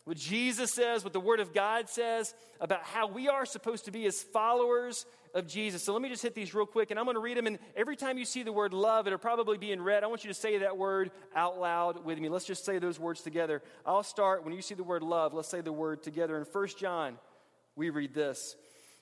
what 0.05 0.17
Jesus 0.19 0.71
says, 0.73 1.03
what 1.03 1.13
the 1.13 1.21
Word 1.21 1.41
of 1.41 1.55
God 1.55 1.89
says 1.89 2.35
about 2.61 2.83
how 2.83 3.07
we 3.07 3.29
are 3.29 3.47
supposed 3.47 3.87
to 3.87 3.91
be 3.91 4.07
as 4.07 4.23
followers 4.23 5.07
of 5.35 5.47
Jesus. 5.47 5.83
So 5.83 5.93
let 5.93 6.03
me 6.03 6.09
just 6.09 6.23
hit 6.23 6.35
these 6.35 6.55
real 6.55 6.67
quick, 6.67 6.91
and 6.91 7.01
I'm 7.01 7.07
going 7.07 7.17
to 7.17 7.21
read 7.21 7.37
them. 7.37 7.47
And 7.47 7.59
every 7.75 7.97
time 7.97 8.19
you 8.19 8.25
see 8.25 8.43
the 8.43 8.53
word 8.53 8.73
love, 8.73 9.07
it'll 9.07 9.19
probably 9.19 9.59
be 9.59 9.73
in 9.73 9.83
red. 9.83 10.05
I 10.05 10.07
want 10.07 10.23
you 10.23 10.29
to 10.29 10.35
say 10.35 10.59
that 10.59 10.77
word 10.77 11.11
out 11.35 11.59
loud 11.59 12.05
with 12.05 12.19
me. 12.19 12.29
Let's 12.29 12.45
just 12.45 12.65
say 12.65 12.79
those 12.79 13.01
words 13.01 13.23
together. 13.23 13.63
I'll 13.85 14.03
start 14.03 14.45
when 14.45 14.53
you 14.53 14.63
see 14.63 14.75
the 14.75 14.85
word 14.85 15.03
love. 15.03 15.35
Let's 15.35 15.49
say 15.49 15.63
the 15.63 15.73
word 15.73 16.03
together. 16.03 16.39
In 16.39 16.45
1 16.45 16.69
John, 16.79 17.19
we 17.75 17.91
read 17.91 18.15
this 18.15 18.57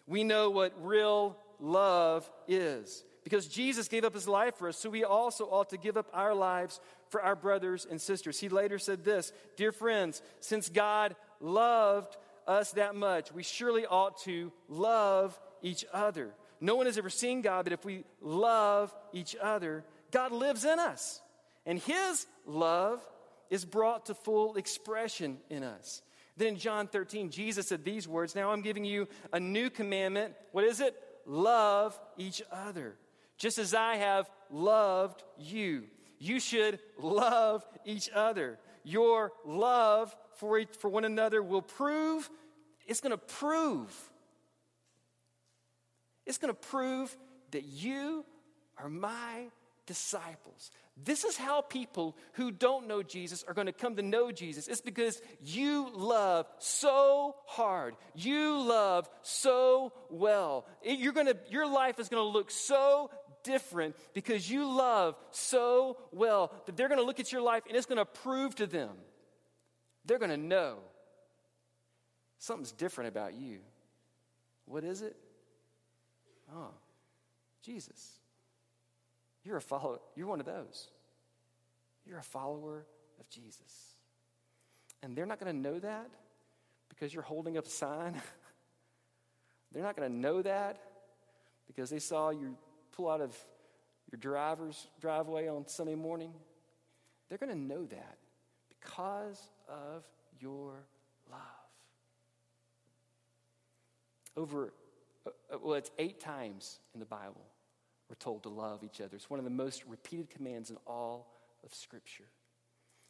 We 0.06 0.24
know 0.24 0.50
what 0.50 0.72
real 0.80 1.36
love 1.60 2.30
is 2.48 3.04
because 3.24 3.46
Jesus 3.46 3.88
gave 3.88 4.04
up 4.04 4.14
his 4.14 4.26
life 4.26 4.56
for 4.56 4.68
us, 4.68 4.76
so 4.76 4.90
we 4.90 5.04
also 5.04 5.44
ought 5.44 5.70
to 5.70 5.76
give 5.76 5.96
up 5.96 6.08
our 6.12 6.34
lives 6.34 6.80
for 7.12 7.22
our 7.22 7.36
brothers 7.36 7.86
and 7.88 8.00
sisters. 8.00 8.40
He 8.40 8.48
later 8.48 8.78
said 8.78 9.04
this 9.04 9.32
Dear 9.56 9.70
friends, 9.70 10.22
since 10.40 10.68
God 10.68 11.14
loved 11.40 12.16
us 12.48 12.72
that 12.72 12.96
much, 12.96 13.30
we 13.30 13.44
surely 13.44 13.86
ought 13.86 14.18
to 14.22 14.50
love 14.68 15.38
each 15.62 15.84
other. 15.92 16.34
No 16.60 16.74
one 16.74 16.86
has 16.86 16.98
ever 16.98 17.10
seen 17.10 17.42
God, 17.42 17.64
but 17.64 17.72
if 17.72 17.84
we 17.84 18.04
love 18.20 18.92
each 19.12 19.36
other, 19.40 19.84
God 20.10 20.32
lives 20.32 20.64
in 20.64 20.78
us. 20.78 21.20
And 21.66 21.78
his 21.78 22.26
love 22.46 23.00
is 23.50 23.64
brought 23.64 24.06
to 24.06 24.14
full 24.14 24.56
expression 24.56 25.38
in 25.50 25.62
us. 25.62 26.02
Then 26.36 26.48
in 26.48 26.56
John 26.56 26.88
13, 26.88 27.30
Jesus 27.30 27.68
said 27.68 27.84
these 27.84 28.08
words 28.08 28.34
Now 28.34 28.50
I'm 28.50 28.62
giving 28.62 28.84
you 28.84 29.06
a 29.32 29.38
new 29.38 29.70
commandment. 29.70 30.34
What 30.52 30.64
is 30.64 30.80
it? 30.80 30.96
Love 31.26 31.98
each 32.16 32.42
other 32.50 32.96
just 33.42 33.58
as 33.58 33.74
I 33.74 33.96
have 33.96 34.30
loved 34.50 35.24
you. 35.36 35.84
You 36.22 36.38
should 36.38 36.78
love 37.00 37.66
each 37.84 38.08
other. 38.14 38.60
Your 38.84 39.32
love 39.44 40.16
for, 40.36 40.62
for 40.78 40.88
one 40.88 41.04
another 41.04 41.42
will 41.42 41.62
prove, 41.62 42.30
it's 42.86 43.00
going 43.00 43.10
to 43.10 43.18
prove, 43.18 43.92
it's 46.24 46.38
going 46.38 46.54
to 46.54 46.60
prove 46.68 47.16
that 47.50 47.64
you 47.64 48.24
are 48.78 48.88
my 48.88 49.48
disciples. 49.86 50.70
This 50.96 51.24
is 51.24 51.36
how 51.36 51.62
people 51.62 52.16
who 52.34 52.52
don't 52.52 52.86
know 52.86 53.02
Jesus 53.02 53.42
are 53.48 53.54
going 53.54 53.66
to 53.66 53.72
come 53.72 53.96
to 53.96 54.02
know 54.02 54.30
Jesus. 54.30 54.68
It's 54.68 54.80
because 54.80 55.20
you 55.42 55.90
love 55.92 56.46
so 56.58 57.34
hard. 57.46 57.96
You 58.14 58.62
love 58.62 59.08
so 59.22 59.92
well. 60.08 60.66
You're 60.84 61.14
going 61.14 61.26
to, 61.26 61.36
your 61.50 61.66
life 61.66 61.98
is 61.98 62.08
going 62.08 62.22
to 62.22 62.28
look 62.28 62.50
so 62.50 63.10
different 63.42 63.96
because 64.14 64.50
you 64.50 64.66
love 64.66 65.16
so 65.30 65.96
well 66.12 66.52
that 66.66 66.76
they're 66.76 66.88
going 66.88 67.00
to 67.00 67.06
look 67.06 67.20
at 67.20 67.32
your 67.32 67.42
life 67.42 67.62
and 67.66 67.76
it's 67.76 67.86
going 67.86 67.98
to 67.98 68.04
prove 68.04 68.54
to 68.56 68.66
them. 68.66 68.90
They're 70.04 70.18
going 70.18 70.30
to 70.30 70.36
know 70.36 70.78
something's 72.38 72.72
different 72.72 73.08
about 73.08 73.34
you. 73.34 73.58
What 74.66 74.84
is 74.84 75.02
it? 75.02 75.16
Oh, 76.54 76.70
Jesus. 77.64 78.18
You're 79.44 79.56
a 79.56 79.60
follower. 79.60 79.98
You're 80.16 80.26
one 80.26 80.40
of 80.40 80.46
those. 80.46 80.88
You're 82.06 82.18
a 82.18 82.22
follower 82.22 82.84
of 83.20 83.28
Jesus. 83.28 83.94
And 85.02 85.16
they're 85.16 85.26
not 85.26 85.40
going 85.40 85.54
to 85.54 85.58
know 85.58 85.78
that 85.78 86.08
because 86.88 87.12
you're 87.12 87.22
holding 87.22 87.56
up 87.58 87.66
a 87.66 87.70
sign. 87.70 88.20
they're 89.72 89.82
not 89.82 89.96
going 89.96 90.10
to 90.10 90.16
know 90.16 90.42
that 90.42 90.80
because 91.66 91.90
they 91.90 91.98
saw 91.98 92.30
you 92.30 92.56
pull 92.92 93.10
out 93.10 93.20
of 93.20 93.36
your 94.10 94.18
driver's 94.18 94.86
driveway 95.00 95.48
on 95.48 95.66
Sunday 95.66 95.94
morning, 95.94 96.32
they're 97.28 97.38
going 97.38 97.52
to 97.52 97.58
know 97.58 97.86
that 97.86 98.18
because 98.68 99.48
of 99.68 100.04
your 100.40 100.84
love. 101.30 101.38
Over, 104.36 104.72
uh, 105.26 105.58
well, 105.62 105.74
it's 105.74 105.90
eight 105.98 106.20
times 106.20 106.78
in 106.94 107.00
the 107.00 107.06
Bible 107.06 107.42
we're 108.08 108.16
told 108.16 108.42
to 108.42 108.50
love 108.50 108.84
each 108.84 109.00
other. 109.00 109.16
It's 109.16 109.30
one 109.30 109.38
of 109.38 109.44
the 109.44 109.50
most 109.50 109.84
repeated 109.86 110.28
commands 110.28 110.68
in 110.68 110.76
all 110.86 111.32
of 111.64 111.74
Scripture. 111.74 112.28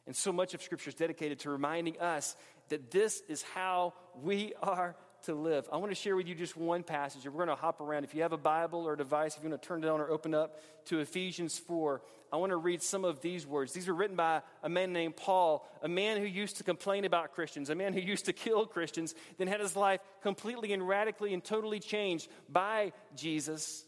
And 0.06 0.14
so 0.14 0.32
much 0.32 0.54
of 0.54 0.62
Scripture 0.62 0.90
is 0.90 0.94
dedicated 0.94 1.40
to 1.40 1.50
reminding 1.50 1.98
us 1.98 2.36
that 2.68 2.92
this 2.92 3.20
is 3.28 3.42
how 3.42 3.94
we 4.22 4.52
are 4.62 4.94
to 5.24 5.34
live. 5.34 5.68
I 5.72 5.76
want 5.76 5.90
to 5.90 5.94
share 5.94 6.16
with 6.16 6.26
you 6.26 6.34
just 6.34 6.56
one 6.56 6.82
passage. 6.82 7.24
We're 7.24 7.32
going 7.32 7.48
to 7.48 7.54
hop 7.54 7.80
around. 7.80 8.04
If 8.04 8.14
you 8.14 8.22
have 8.22 8.32
a 8.32 8.38
Bible 8.38 8.86
or 8.86 8.94
a 8.94 8.96
device, 8.96 9.36
if 9.36 9.42
you 9.42 9.48
want 9.48 9.62
to 9.62 9.66
turn 9.66 9.84
it 9.84 9.88
on 9.88 10.00
or 10.00 10.10
open 10.10 10.34
up 10.34 10.58
to 10.86 11.00
Ephesians 11.00 11.58
4, 11.58 12.02
I 12.32 12.36
want 12.36 12.50
to 12.50 12.56
read 12.56 12.82
some 12.82 13.04
of 13.04 13.20
these 13.20 13.46
words. 13.46 13.72
These 13.72 13.88
are 13.88 13.94
written 13.94 14.16
by 14.16 14.42
a 14.62 14.68
man 14.68 14.92
named 14.92 15.16
Paul, 15.16 15.68
a 15.82 15.88
man 15.88 16.18
who 16.18 16.26
used 16.26 16.56
to 16.56 16.64
complain 16.64 17.04
about 17.04 17.32
Christians, 17.32 17.70
a 17.70 17.74
man 17.74 17.92
who 17.92 18.00
used 18.00 18.24
to 18.24 18.32
kill 18.32 18.66
Christians, 18.66 19.14
then 19.38 19.48
had 19.48 19.60
his 19.60 19.76
life 19.76 20.00
completely 20.22 20.72
and 20.72 20.86
radically 20.86 21.34
and 21.34 21.44
totally 21.44 21.78
changed 21.78 22.28
by 22.48 22.92
Jesus. 23.14 23.84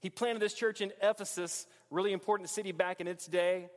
He 0.00 0.10
planted 0.10 0.40
this 0.40 0.54
church 0.54 0.80
in 0.80 0.92
Ephesus, 1.02 1.66
really 1.90 2.12
important 2.12 2.48
city 2.50 2.72
back 2.72 3.00
in 3.00 3.06
its 3.06 3.26
day. 3.26 3.68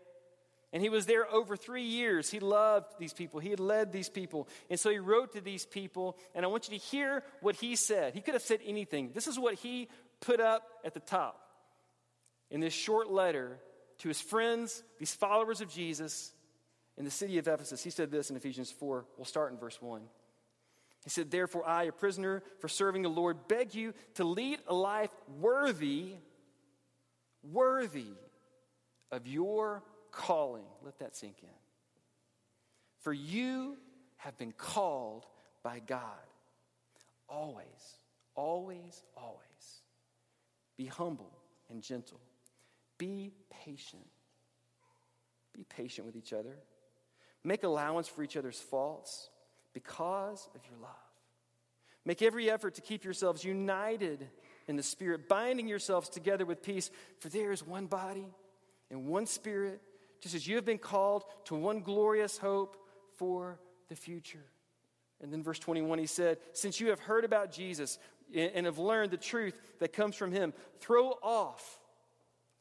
And 0.74 0.82
he 0.82 0.90
was 0.90 1.06
there 1.06 1.32
over 1.32 1.56
three 1.56 1.84
years. 1.84 2.32
He 2.32 2.40
loved 2.40 2.98
these 3.00 3.14
people, 3.14 3.40
he 3.40 3.52
had 3.52 3.60
led 3.60 3.92
these 3.92 4.10
people. 4.10 4.48
And 4.70 4.80
so 4.80 4.90
he 4.90 4.98
wrote 4.98 5.34
to 5.34 5.42
these 5.42 5.66
people, 5.66 6.18
and 6.34 6.44
I 6.44 6.50
want 6.50 6.68
you 6.68 6.78
to 6.78 6.84
hear 6.84 7.24
what 7.42 7.56
he 7.56 7.76
said. 7.76 8.16
He 8.16 8.22
could 8.22 8.34
have 8.34 8.44
said 8.44 8.60
anything. 8.66 9.12
This 9.14 9.28
is 9.28 9.38
what 9.38 9.54
he 9.54 9.88
put 10.20 10.42
up 10.42 10.68
at 10.84 10.94
the 10.94 11.00
top 11.00 11.40
in 12.50 12.60
this 12.60 12.74
short 12.74 13.10
letter 13.10 13.60
to 14.00 14.08
his 14.08 14.20
friends, 14.20 14.84
these 14.98 15.14
followers 15.14 15.62
of 15.62 15.70
Jesus 15.70 16.34
in 16.98 17.06
the 17.06 17.12
city 17.12 17.38
of 17.38 17.48
Ephesus. 17.48 17.84
He 17.84 17.92
said 17.92 18.12
this 18.12 18.32
in 18.32 18.36
Ephesians 18.36 18.72
4. 18.72 19.06
We'll 19.18 19.26
start 19.26 19.52
in 19.52 19.60
verse 19.60 19.80
1. 19.80 20.02
He 21.04 21.10
said, 21.10 21.30
Therefore, 21.30 21.68
I, 21.68 21.84
a 21.84 21.92
prisoner 21.92 22.42
for 22.60 22.68
serving 22.68 23.04
the 23.04 23.10
Lord, 23.10 23.48
beg 23.48 23.76
you 23.76 23.94
to 24.16 24.24
lead 24.24 24.60
a 24.68 24.74
life 24.74 25.10
worthy, 25.40 26.16
worthy 27.44 28.14
of 29.12 29.28
your 29.28 29.84
calling. 30.14 30.64
Let 30.84 31.00
that 31.00 31.16
sink 31.16 31.38
in. 31.42 31.50
For 33.02 33.12
you 33.12 33.78
have 34.18 34.38
been 34.38 34.54
called 34.54 35.26
by 35.64 35.82
God. 35.86 36.02
Always, 37.28 37.98
always, 38.36 39.04
always. 39.18 39.42
Be 40.78 40.86
humble 40.86 41.32
and 41.70 41.82
gentle. 41.82 42.20
Be 42.98 43.32
patient. 43.66 44.06
Be 45.54 45.66
patient 45.66 46.06
with 46.08 46.16
each 46.16 46.32
other. 46.32 46.58
Make 47.44 47.64
allowance 47.64 48.08
for 48.08 48.24
each 48.24 48.38
other's 48.38 48.60
faults 48.60 49.30
because 49.74 50.48
of 50.56 50.62
your 50.70 50.80
love. 50.82 50.92
Make 52.06 52.22
every 52.22 52.50
effort 52.50 52.76
to 52.76 52.82
keep 52.82 53.04
yourselves 53.04 53.44
united 53.44 54.28
in 54.68 54.76
the 54.76 54.84
Spirit, 54.84 55.28
binding 55.28 55.68
yourselves 55.68 56.10
together 56.10 56.46
with 56.46 56.62
peace, 56.62 56.90
for 57.20 57.30
there 57.30 57.52
is 57.52 57.66
one 57.66 57.88
body 57.88 58.28
and 58.90 59.08
one 59.08 59.26
Spirit 59.26 59.82
just 60.24 60.34
as 60.34 60.48
you 60.48 60.56
have 60.56 60.66
been 60.66 60.80
called 60.80 61.24
to 61.46 61.56
one 61.56 61.82
glorious 61.82 62.38
hope 62.38 62.78
for 63.18 63.60
the 63.90 63.96
future. 63.96 64.46
And 65.22 65.32
then 65.32 65.44
verse 65.44 65.60
21, 65.60 66.00
he 66.00 66.08
said, 66.08 66.40
Since 66.54 66.80
you 66.80 66.90
have 66.90 67.00
heard 67.00 67.26
about 67.26 67.52
Jesus 67.52 68.00
and 68.34 68.66
have 68.66 68.80
learned 68.80 69.12
the 69.12 69.18
truth 69.18 69.60
that 69.80 69.94
comes 69.94 70.16
from 70.16 70.32
him, 70.32 70.54
throw 70.80 71.10
off 71.22 71.80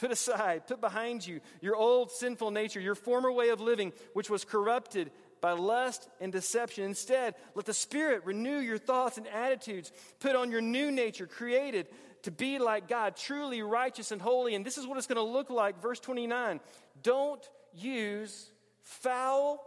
Put 0.03 0.11
aside, 0.11 0.66
put 0.66 0.81
behind 0.81 1.25
you 1.25 1.40
your 1.61 1.77
old 1.77 2.11
sinful 2.11 2.51
nature, 2.51 2.81
your 2.81 2.96
former 2.96 3.31
way 3.31 3.51
of 3.51 3.61
living, 3.61 3.92
which 4.14 4.29
was 4.29 4.44
corrupted 4.44 5.12
by 5.40 5.53
lust 5.53 6.09
and 6.20 6.33
deception. 6.33 6.83
Instead, 6.83 7.37
let 7.55 7.66
the 7.66 7.72
Spirit 7.72 8.25
renew 8.25 8.59
your 8.59 8.79
thoughts 8.79 9.16
and 9.16 9.29
attitudes. 9.29 9.92
Put 10.18 10.35
on 10.35 10.51
your 10.51 10.61
new 10.61 10.90
nature, 10.90 11.29
created 11.29 11.87
to 12.23 12.31
be 12.31 12.59
like 12.59 12.89
God, 12.89 13.17
truly 13.17 13.63
righteous 13.63 14.13
and 14.13 14.23
holy. 14.23 14.55
And 14.55 14.65
this 14.65 14.79
is 14.79 14.87
what 14.87 14.99
it's 14.99 15.07
going 15.07 15.17
to 15.17 15.23
look 15.23 15.51
like. 15.51 15.81
Verse 15.81 16.01
29 16.01 16.61
Don't 17.03 17.49
use 17.75 18.51
foul 18.83 19.65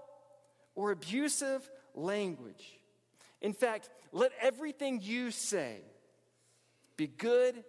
or 0.76 0.92
abusive 0.92 1.70
language. 1.94 2.80
In 3.42 3.54
fact, 3.54 3.90
let 4.12 4.32
everything 4.42 5.02
you 5.02 5.32
say 5.32 5.78
be 6.98 7.08
good 7.08 7.64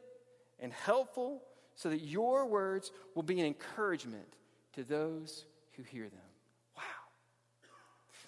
and 0.60 0.72
helpful 0.72 1.42
so 1.74 1.90
that 1.90 2.00
your 2.00 2.46
words 2.46 2.90
will 3.14 3.22
be 3.22 3.40
an 3.40 3.46
encouragement 3.46 4.36
to 4.74 4.84
those 4.84 5.44
who 5.76 5.82
hear 5.82 6.04
them. 6.04 6.20
Wow. 6.76 6.82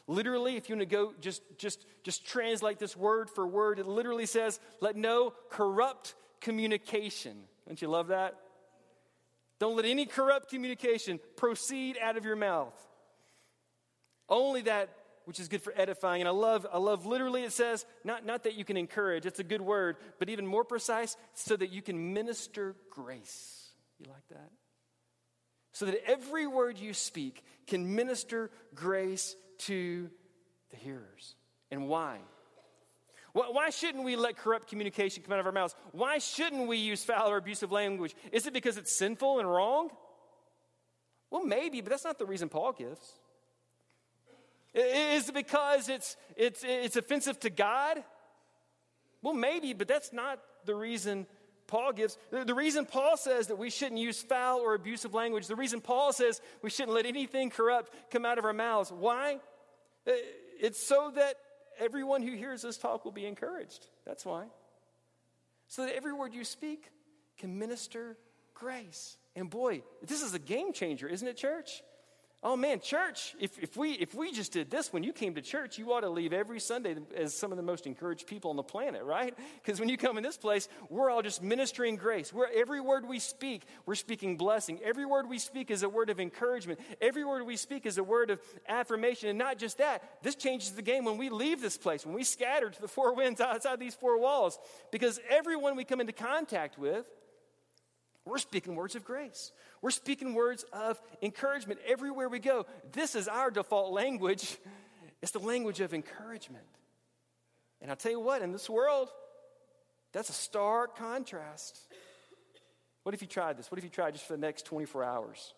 Literally, 0.07 0.57
if 0.57 0.68
you 0.68 0.77
want 0.77 0.88
to 0.88 0.97
go 0.97 1.14
just, 1.21 1.42
just, 1.57 1.87
just 2.03 2.27
translate 2.27 2.79
this 2.79 2.97
word 2.97 3.31
for 3.31 3.47
word, 3.47 3.79
it 3.79 3.87
literally 3.87 4.27
says, 4.27 4.61
let 4.81 4.97
no 4.97 5.33
corrupt 5.49 6.14
communication. 6.40 7.37
Don't 7.66 7.81
you 7.81 7.88
love 7.88 8.09
that? 8.09 8.35
Don't 9.59 9.77
let 9.77 9.85
any 9.85 10.07
corrupt 10.07 10.51
communication 10.51 11.18
proceed 11.37 11.96
out 12.01 12.16
of 12.16 12.24
your 12.24 12.37
mouth. 12.37 12.74
Only 14.29 14.62
that 14.62 14.90
which 15.24 15.40
is 15.40 15.48
good 15.48 15.61
for 15.61 15.74
edifying. 15.77 16.22
And 16.22 16.29
I 16.29 16.33
love, 16.33 16.66
I 16.72 16.79
love 16.79 17.05
literally 17.05 17.42
it 17.42 17.53
says, 17.53 17.85
not, 18.03 18.24
not 18.24 18.44
that 18.44 18.55
you 18.55 18.64
can 18.64 18.79
encourage, 18.79 19.27
it's 19.27 19.40
a 19.40 19.44
good 19.44 19.61
word, 19.61 19.96
but 20.18 20.31
even 20.31 20.46
more 20.46 20.64
precise, 20.64 21.16
so 21.35 21.55
that 21.57 21.70
you 21.70 21.83
can 21.83 22.14
minister 22.14 22.74
grace. 22.88 23.68
You 23.98 24.11
like 24.11 24.27
that? 24.31 24.51
So 25.72 25.85
that 25.85 26.09
every 26.09 26.46
word 26.46 26.79
you 26.79 26.94
speak 26.94 27.44
can 27.66 27.94
minister 27.94 28.51
grace 28.74 29.37
to 29.59 30.09
the 30.70 30.77
hearers. 30.77 31.35
And 31.70 31.88
why? 31.88 32.18
Why 33.33 33.71
shouldn't 33.71 34.05
we 34.05 34.17
let 34.17 34.37
corrupt 34.37 34.69
communication 34.69 35.23
come 35.23 35.33
out 35.33 35.41
of 35.41 35.47
our 35.47 35.53
mouths? 35.53 35.75
Why 35.93 36.19
shouldn't 36.19 36.67
we 36.67 36.79
use 36.79 37.05
foul 37.05 37.31
or 37.31 37.37
abusive 37.37 37.71
language? 37.71 38.14
Is 38.33 38.47
it 38.47 38.53
because 38.53 38.77
it's 38.77 38.97
sinful 38.97 39.38
and 39.38 39.49
wrong? 39.49 39.91
Well, 41.31 41.45
maybe, 41.45 41.81
but 41.81 41.91
that's 41.91 42.05
not 42.05 42.19
the 42.19 42.27
reason 42.27 42.49
Paul 42.49 42.73
gives. 42.73 43.01
Is 44.75 45.29
it 45.29 45.35
because 45.35 45.88
it's, 45.88 46.17
it's, 46.37 46.64
it's 46.64 46.97
offensive 46.97 47.38
to 47.41 47.51
God? 47.51 48.03
Well, 49.23 49.35
maybe, 49.35 49.73
but 49.73 49.88
that's 49.88 50.12
not 50.12 50.41
the 50.64 50.75
reason 50.75 51.27
Paul 51.67 51.93
gives. 51.93 52.17
The 52.31 52.55
reason 52.55 52.87
Paul 52.87 53.17
says 53.17 53.49
that 53.49 53.59
we 53.59 53.71
shouldn't 53.71 54.01
use 54.01 54.23
foul 54.23 54.61
or 54.61 54.75
abusive 54.75 55.14
language, 55.14 55.47
the 55.47 55.57
reason 55.57 55.81
Paul 55.81 56.12
says 56.12 56.41
we 56.62 56.71
shouldn't 56.71 56.95
let 56.95 57.07
anything 57.07 57.51
corrupt 57.51 57.93
come 58.11 58.25
out 58.25 58.38
of 58.38 58.45
our 58.45 58.53
mouths. 58.53 58.91
Why? 58.91 59.41
It's 60.07 60.83
so 60.83 61.12
that 61.14 61.37
everyone 61.79 62.23
who 62.23 62.33
hears 62.35 62.62
this 62.62 62.79
talk 62.79 63.05
will 63.05 63.12
be 63.12 63.27
encouraged. 63.27 63.87
That's 64.07 64.25
why. 64.25 64.47
So 65.69 65.85
that 65.85 65.95
every 65.95 66.12
word 66.12 66.35
you 66.35 66.45
speak 66.45 66.91
can 67.38 67.59
minister 67.59 68.17
grace. 68.55 69.17
And 69.37 69.49
boy, 69.49 69.83
this 70.03 70.23
is 70.23 70.35
a 70.35 70.38
game 70.38 70.73
changer, 70.73 71.07
isn't 71.09 71.27
it, 71.27 71.37
church? 71.37 71.83
Oh 72.40 72.57
man, 72.57 72.79
church, 72.79 73.35
if, 73.40 73.59
if, 73.59 73.77
we, 73.77 73.92
if 73.94 74.14
we 74.14 74.31
just 74.31 74.53
did 74.53 74.70
this 74.70 74.92
when 74.92 75.03
you 75.03 75.12
came 75.12 75.35
to 75.35 75.42
church, 75.42 75.77
you 75.77 75.92
ought 75.92 76.03
to 76.03 76.09
leave 76.09 76.33
every 76.33 76.61
Sunday 76.61 76.94
as 77.16 77.35
some 77.35 77.51
of 77.51 77.57
the 77.57 77.64
most 77.64 77.85
encouraged 77.85 78.29
people 78.29 78.51
on 78.51 78.57
the 78.57 78.62
planet, 78.62 79.03
right? 79.03 79.35
Because 79.61 79.81
when 79.81 79.88
you 79.88 79.96
come 79.96 80.16
in 80.16 80.22
this 80.22 80.37
place, 80.37 80.68
we're 80.88 81.11
all 81.11 81.20
just 81.20 81.42
ministering 81.42 81.96
grace. 81.96 82.33
We're, 82.33 82.46
every 82.55 82.81
word 82.81 83.09
we 83.09 83.18
speak, 83.18 83.64
we're 83.87 83.96
speaking 83.96 84.37
blessing. 84.37 84.79
Every 84.85 85.05
word 85.05 85.29
we 85.29 85.40
speak 85.40 85.68
is 85.72 85.83
a 85.83 85.88
word 85.88 86.11
of 86.11 86.20
encouragement. 86.20 86.79
Every 87.01 87.24
word 87.24 87.44
we 87.44 87.57
speak 87.57 87.87
is 87.87 87.98
a 87.98 88.05
word 88.05 88.31
of 88.31 88.40
affirmation. 88.68 89.31
And 89.31 89.38
not 89.38 89.59
just 89.59 89.79
that, 89.79 90.22
this 90.22 90.37
changes 90.37 90.70
the 90.70 90.83
game 90.83 91.05
when 91.05 91.18
we 91.18 91.31
leave 91.31 91.61
this 91.61 91.77
place, 91.77 92.07
when 92.07 92.14
we 92.14 92.22
scatter 92.22 92.70
to 92.70 92.81
the 92.81 92.87
four 92.87 93.14
winds 93.16 93.40
outside 93.40 93.81
these 93.81 93.96
four 93.96 94.16
walls. 94.16 94.61
Because 94.92 95.18
everyone 95.29 95.74
we 95.74 95.83
come 95.83 96.01
into 96.01 96.12
contact 96.12 96.79
with, 96.79 97.05
we're 98.24 98.38
speaking 98.38 98.77
words 98.77 98.94
of 98.94 99.05
grace. 99.05 99.51
We're 99.81 99.91
speaking 99.91 100.35
words 100.35 100.64
of 100.73 101.01
encouragement 101.23 101.81
everywhere 101.87 102.29
we 102.29 102.38
go. 102.38 102.67
This 102.93 103.14
is 103.14 103.29
our 103.29 103.51
default 103.51 103.93
language. 103.93 104.59
It's 105.23 105.33
the 105.33 105.38
language 105.38 105.81
of 105.81 105.95
encouragement. 105.95 106.64
And 107.81 107.91
I'll 107.91 107.97
tell 107.97 108.12
you 108.12 108.21
what, 108.21 108.43
in 108.43 108.53
this 108.53 108.69
world, 108.69 109.09
that's 110.12 110.31
a 110.31 110.35
stark 110.35 110.97
contrast. 110.97 111.79
What 113.03 113.14
if 113.14 113.23
you 113.23 113.29
tried 113.29 113.57
this? 113.57 113.71
What 113.71 113.79
if 113.79 113.85
you 113.85 113.91
tried 113.91 114.14
just 114.14 114.27
for 114.27 114.35
the 114.35 114.41
next 114.41 114.67
24 114.67 115.05
hours? 115.05 115.55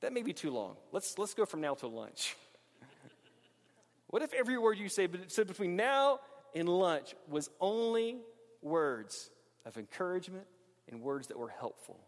That 0.00 0.12
may 0.12 0.22
be 0.22 0.32
too 0.32 0.50
long. 0.50 0.76
Let's, 0.92 1.18
let's 1.18 1.34
go 1.34 1.44
from 1.44 1.60
now 1.60 1.74
till 1.74 1.90
lunch. 1.90 2.36
what 4.08 4.22
if 4.22 4.32
every 4.32 4.58
word 4.58 4.78
you 4.78 4.88
say 4.88 5.08
said 5.28 5.46
between 5.46 5.76
now 5.76 6.20
and 6.54 6.68
lunch 6.68 7.14
was 7.28 7.50
only 7.60 8.18
words 8.62 9.30
of 9.64 9.76
encouragement 9.76 10.46
and 10.90 11.00
words 11.00 11.28
that 11.28 11.38
were 11.38 11.48
helpful? 11.48 11.98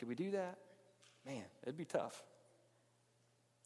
Can 0.00 0.08
we 0.08 0.14
do 0.14 0.30
that? 0.30 0.56
Man, 1.26 1.44
it'd 1.62 1.76
be 1.76 1.84
tough. 1.84 2.22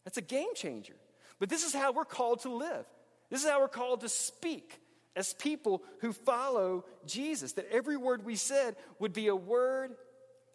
That's 0.03 0.17
a 0.17 0.21
game 0.21 0.53
changer. 0.53 0.95
But 1.39 1.47
this 1.47 1.63
is 1.63 1.73
how 1.73 1.93
we're 1.93 2.03
called 2.03 2.41
to 2.41 2.49
live. 2.49 2.85
This 3.29 3.41
is 3.41 3.49
how 3.49 3.61
we're 3.61 3.69
called 3.69 4.01
to 4.01 4.09
speak 4.09 4.81
as 5.15 5.33
people 5.33 5.81
who 6.01 6.11
follow 6.11 6.83
Jesus. 7.07 7.53
That 7.53 7.67
every 7.71 7.95
word 7.95 8.25
we 8.25 8.35
said 8.35 8.75
would 8.99 9.13
be 9.13 9.27
a 9.27 9.35
word 9.35 9.95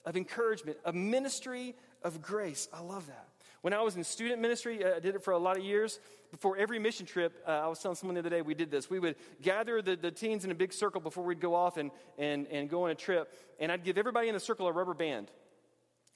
of 0.05 0.19
encouragement, 0.19 0.77
a 0.85 0.93
ministry 0.93 1.75
of 2.03 2.21
grace. 2.21 2.69
I 2.75 2.81
love 2.81 3.07
that. 3.07 3.29
When 3.62 3.73
I 3.73 3.81
was 3.81 3.97
in 3.97 4.05
student 4.05 4.43
ministry, 4.43 4.85
uh, 4.85 4.97
I 4.97 5.01
did 5.01 5.14
it 5.14 5.25
for 5.25 5.33
a 5.33 5.38
lot 5.38 5.57
of 5.57 5.64
years. 5.64 5.99
Before 6.31 6.59
every 6.59 6.79
mission 6.79 7.07
trip, 7.07 7.43
uh, 7.49 7.53
I 7.53 7.69
was 7.69 7.79
telling 7.79 7.97
someone 7.97 8.14
the 8.16 8.21
other 8.21 8.31
day, 8.31 8.43
we 8.43 8.55
did 8.55 8.71
this. 8.71 8.90
We 8.90 8.99
would 8.99 9.16
gather 9.40 9.81
the, 9.81 9.97
the 9.97 10.11
teens 10.11 10.45
in 10.45 10.51
a 10.51 10.55
big 10.55 10.75
circle 10.75 11.01
before 11.01 11.25
we'd 11.25 11.40
go 11.40 11.55
off 11.55 11.79
and, 11.79 11.90
and, 12.19 12.47
and 12.49 12.69
go 12.69 12.85
on 12.85 12.90
a 12.90 12.95
trip. 12.95 13.33
And 13.59 13.73
I'd 13.73 13.83
give 13.83 13.97
everybody 13.97 14.29
in 14.29 14.35
the 14.35 14.40
circle 14.40 14.66
a 14.66 14.73
rubber 14.73 14.95
band. 14.95 15.31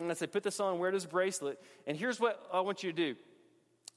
And 0.01 0.11
I'd 0.11 0.19
say, 0.19 0.27
put 0.27 0.43
this 0.43 0.61
on, 0.61 0.79
wear 0.79 0.91
this 0.91 1.07
bracelet. 1.07 1.61
And 1.87 1.97
here's 1.97 2.19
what 2.19 2.45
I 2.53 2.61
want 2.61 2.83
you 2.83 2.93
to 2.93 2.97
do. 2.97 3.17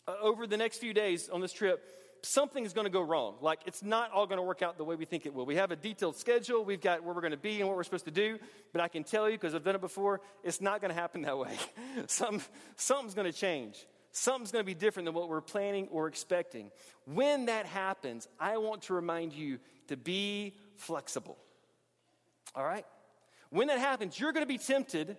Uh, 0.08 0.14
over 0.22 0.46
the 0.46 0.58
next 0.58 0.78
few 0.78 0.94
days 0.94 1.28
on 1.30 1.42
this 1.42 1.52
trip, 1.52 1.84
something 2.22 2.64
is 2.64 2.74
going 2.74 2.86
to 2.86 2.92
go 2.92 3.02
wrong. 3.02 3.36
Like, 3.42 3.62
it's 3.66 3.84
not 3.84 4.12
all 4.12 4.28
going 4.28 4.38
to 4.38 4.44
work 4.44 4.62
out 4.62 4.78
the 4.78 4.84
way 4.84 4.96
we 4.96 5.06
think 5.06 5.26
it 5.26 5.34
will. 5.34 5.46
We 5.46 5.56
have 5.56 5.72
a 5.72 5.76
detailed 5.76 6.16
schedule, 6.16 6.64
we've 6.64 6.82
got 6.82 7.04
where 7.04 7.14
we're 7.14 7.22
going 7.22 7.32
to 7.32 7.38
be 7.38 7.60
and 7.60 7.68
what 7.68 7.76
we're 7.76 7.84
supposed 7.84 8.06
to 8.06 8.12
do, 8.12 8.40
but 8.74 8.82
I 8.82 8.88
can 8.88 9.04
tell 9.04 9.30
you, 9.30 9.38
because 9.38 9.56
I've 9.56 9.64
done 9.64 9.76
it 9.76 9.82
before, 9.82 10.22
it's 10.44 10.62
not 10.62 10.82
going 10.82 10.90
to 10.90 11.00
happen 11.00 11.24
that 11.24 11.38
way. 11.38 11.56
Some, 12.08 12.42
something's 12.76 13.14
going 13.14 13.32
to 13.32 13.38
change. 13.38 13.86
Something's 14.12 14.52
going 14.52 14.64
to 14.64 14.66
be 14.66 14.74
different 14.74 15.06
than 15.06 15.14
what 15.14 15.30
we're 15.30 15.42
planning 15.42 15.88
or 15.92 16.08
expecting. 16.08 16.72
When 17.06 17.48
that 17.48 17.66
happens, 17.66 18.28
I 18.40 18.58
want 18.58 18.84
to 18.84 18.94
remind 18.94 19.34
you 19.34 19.60
to 19.90 19.98
be 19.98 20.56
flexible. 20.76 21.38
All 22.56 22.66
right? 22.66 22.86
When 23.50 23.68
that 23.68 23.80
happens, 23.80 24.20
you're 24.20 24.32
going 24.32 24.44
to 24.44 24.48
be 24.48 24.58
tempted 24.58 25.18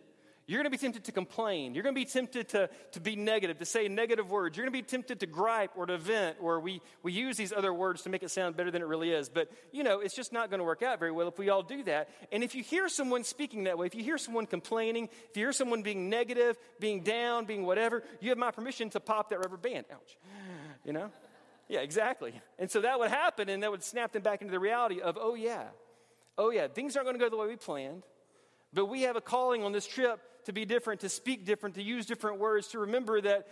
you're 0.49 0.57
going 0.57 0.65
to 0.65 0.71
be 0.71 0.79
tempted 0.79 1.05
to 1.05 1.13
complain. 1.13 1.75
You're 1.75 1.83
going 1.83 1.95
to 1.95 2.01
be 2.01 2.07
tempted 2.07 2.49
to, 2.49 2.71
to 2.93 3.01
be 3.01 3.17
negative, 3.17 3.59
to 3.59 3.67
say 3.67 3.87
negative 3.87 4.31
words. 4.31 4.57
You're 4.57 4.65
going 4.65 4.73
to 4.73 4.83
be 4.83 4.89
tempted 4.89 5.21
to 5.21 5.27
gripe 5.27 5.73
or 5.77 5.85
to 5.85 5.99
vent, 5.99 6.39
or 6.41 6.59
we, 6.59 6.81
we 7.03 7.13
use 7.13 7.37
these 7.37 7.53
other 7.53 7.73
words 7.73 8.01
to 8.03 8.09
make 8.09 8.23
it 8.23 8.31
sound 8.31 8.57
better 8.57 8.71
than 8.71 8.81
it 8.81 8.87
really 8.87 9.11
is. 9.11 9.29
But, 9.29 9.51
you 9.73 9.83
know, 9.83 10.01
it's 10.01 10.17
just 10.17 10.33
not 10.33 10.49
going 10.49 10.61
to 10.61 10.65
work 10.65 10.83
out 10.83 10.99
very 10.99 11.13
well 11.13 11.29
if 11.29 11.39
we 11.39 11.51
all 11.51 11.63
do 11.63 11.85
that. 11.85 12.09
And 12.33 12.43
if 12.43 12.55
you 12.55 12.63
hear 12.63 12.89
someone 12.89 13.25
speaking 13.25 13.65
that 13.65 13.77
way, 13.77 13.85
if 13.85 13.95
you 13.95 14.03
hear 14.03 14.17
someone 14.17 14.47
complaining, 14.47 15.11
if 15.29 15.37
you 15.37 15.45
hear 15.45 15.53
someone 15.53 15.83
being 15.83 16.09
negative, 16.09 16.57
being 16.81 17.03
down, 17.03 17.45
being 17.45 17.67
whatever, 17.67 18.03
you 18.23 18.31
have 18.31 18.39
my 18.39 18.51
permission 18.51 18.89
to 18.91 19.01
pop 19.01 19.29
that 19.29 19.41
rubber 19.41 19.59
band. 19.59 19.85
Ouch. 19.93 20.17
You 20.83 20.95
know? 20.95 21.11
Yeah, 21.69 21.81
exactly. 21.81 22.33
And 22.59 22.71
so 22.71 22.81
that 22.81 22.99
would 22.99 23.11
happen, 23.11 23.51
and 23.51 23.63
that 23.63 23.71
would 23.71 23.85
snap 23.85 24.13
them 24.13 24.23
back 24.23 24.41
into 24.41 24.53
the 24.53 24.59
reality 24.59 25.03
of, 25.03 25.19
oh, 25.21 25.35
yeah, 25.35 25.65
oh, 26.39 26.49
yeah, 26.49 26.69
things 26.69 26.97
aren't 26.97 27.07
going 27.07 27.19
to 27.19 27.23
go 27.23 27.29
the 27.29 27.37
way 27.37 27.49
we 27.49 27.57
planned. 27.57 28.05
But 28.73 28.87
we 28.87 29.03
have 29.03 29.17
a 29.17 29.21
calling 29.21 29.63
on 29.63 29.73
this 29.73 29.87
trip 29.87 30.21
to 30.49 30.53
be 30.55 30.65
different, 30.65 31.03
to 31.03 31.11
speak 31.11 31.45
different, 31.45 31.75
to 31.75 31.83
use 31.83 32.07
different 32.07 32.39
words, 32.39 32.69
to 32.69 32.79
remember 32.79 33.21
that 33.21 33.47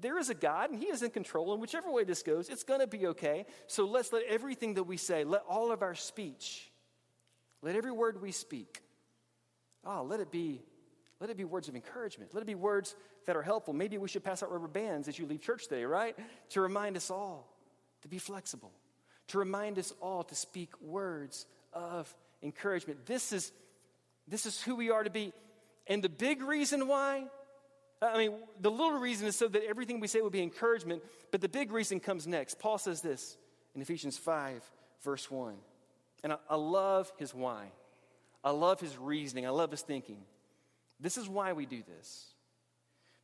there 0.00 0.18
is 0.18 0.28
a 0.28 0.34
God 0.34 0.70
and 0.70 0.78
He 0.78 0.86
is 0.86 1.04
in 1.04 1.10
control. 1.10 1.52
And 1.52 1.60
whichever 1.60 1.88
way 1.90 2.02
this 2.02 2.24
goes, 2.24 2.48
it's 2.48 2.64
going 2.64 2.80
to 2.80 2.88
be 2.88 3.06
okay. 3.08 3.46
So 3.68 3.84
let's 3.84 4.12
let 4.12 4.24
everything 4.24 4.74
that 4.74 4.82
we 4.82 4.96
say, 4.96 5.22
let 5.22 5.42
all 5.48 5.70
of 5.70 5.82
our 5.82 5.94
speech, 5.94 6.68
let 7.62 7.76
every 7.76 7.92
word 7.92 8.20
we 8.20 8.32
speak, 8.32 8.82
oh, 9.84 10.02
let 10.02 10.18
it 10.18 10.32
be, 10.32 10.62
let 11.20 11.30
it 11.30 11.36
be 11.36 11.44
words 11.44 11.68
of 11.68 11.76
encouragement. 11.76 12.34
Let 12.34 12.42
it 12.42 12.46
be 12.46 12.56
words 12.56 12.96
that 13.26 13.36
are 13.36 13.42
helpful. 13.42 13.72
Maybe 13.72 13.96
we 13.96 14.08
should 14.08 14.24
pass 14.24 14.42
out 14.42 14.50
rubber 14.50 14.66
bands 14.66 15.06
as 15.06 15.16
you 15.16 15.26
leave 15.26 15.42
church 15.42 15.68
today, 15.68 15.84
right? 15.84 16.18
To 16.50 16.60
remind 16.60 16.96
us 16.96 17.08
all 17.08 17.48
to 18.02 18.08
be 18.08 18.18
flexible, 18.18 18.72
to 19.28 19.38
remind 19.38 19.78
us 19.78 19.92
all 20.00 20.24
to 20.24 20.34
speak 20.34 20.70
words 20.80 21.46
of 21.72 22.12
encouragement. 22.42 23.06
This 23.06 23.32
is, 23.32 23.52
this 24.26 24.44
is 24.44 24.60
who 24.60 24.74
we 24.74 24.90
are 24.90 25.04
to 25.04 25.10
be. 25.10 25.32
And 25.86 26.02
the 26.02 26.08
big 26.08 26.42
reason 26.42 26.86
why, 26.88 27.26
I 28.00 28.18
mean, 28.18 28.32
the 28.60 28.70
little 28.70 28.98
reason 28.98 29.26
is 29.26 29.36
so 29.36 29.48
that 29.48 29.64
everything 29.64 30.00
we 30.00 30.08
say 30.08 30.20
will 30.20 30.30
be 30.30 30.42
encouragement, 30.42 31.02
but 31.30 31.40
the 31.40 31.48
big 31.48 31.72
reason 31.72 32.00
comes 32.00 32.26
next. 32.26 32.58
Paul 32.58 32.78
says 32.78 33.00
this 33.00 33.36
in 33.74 33.82
Ephesians 33.82 34.18
5, 34.18 34.62
verse 35.02 35.30
1. 35.30 35.54
And 36.24 36.34
I, 36.34 36.36
I 36.48 36.56
love 36.56 37.12
his 37.16 37.34
why. 37.34 37.72
I 38.44 38.50
love 38.50 38.80
his 38.80 38.96
reasoning. 38.96 39.46
I 39.46 39.50
love 39.50 39.70
his 39.70 39.82
thinking. 39.82 40.18
This 41.00 41.16
is 41.16 41.28
why 41.28 41.52
we 41.52 41.66
do 41.66 41.82
this. 41.82 42.26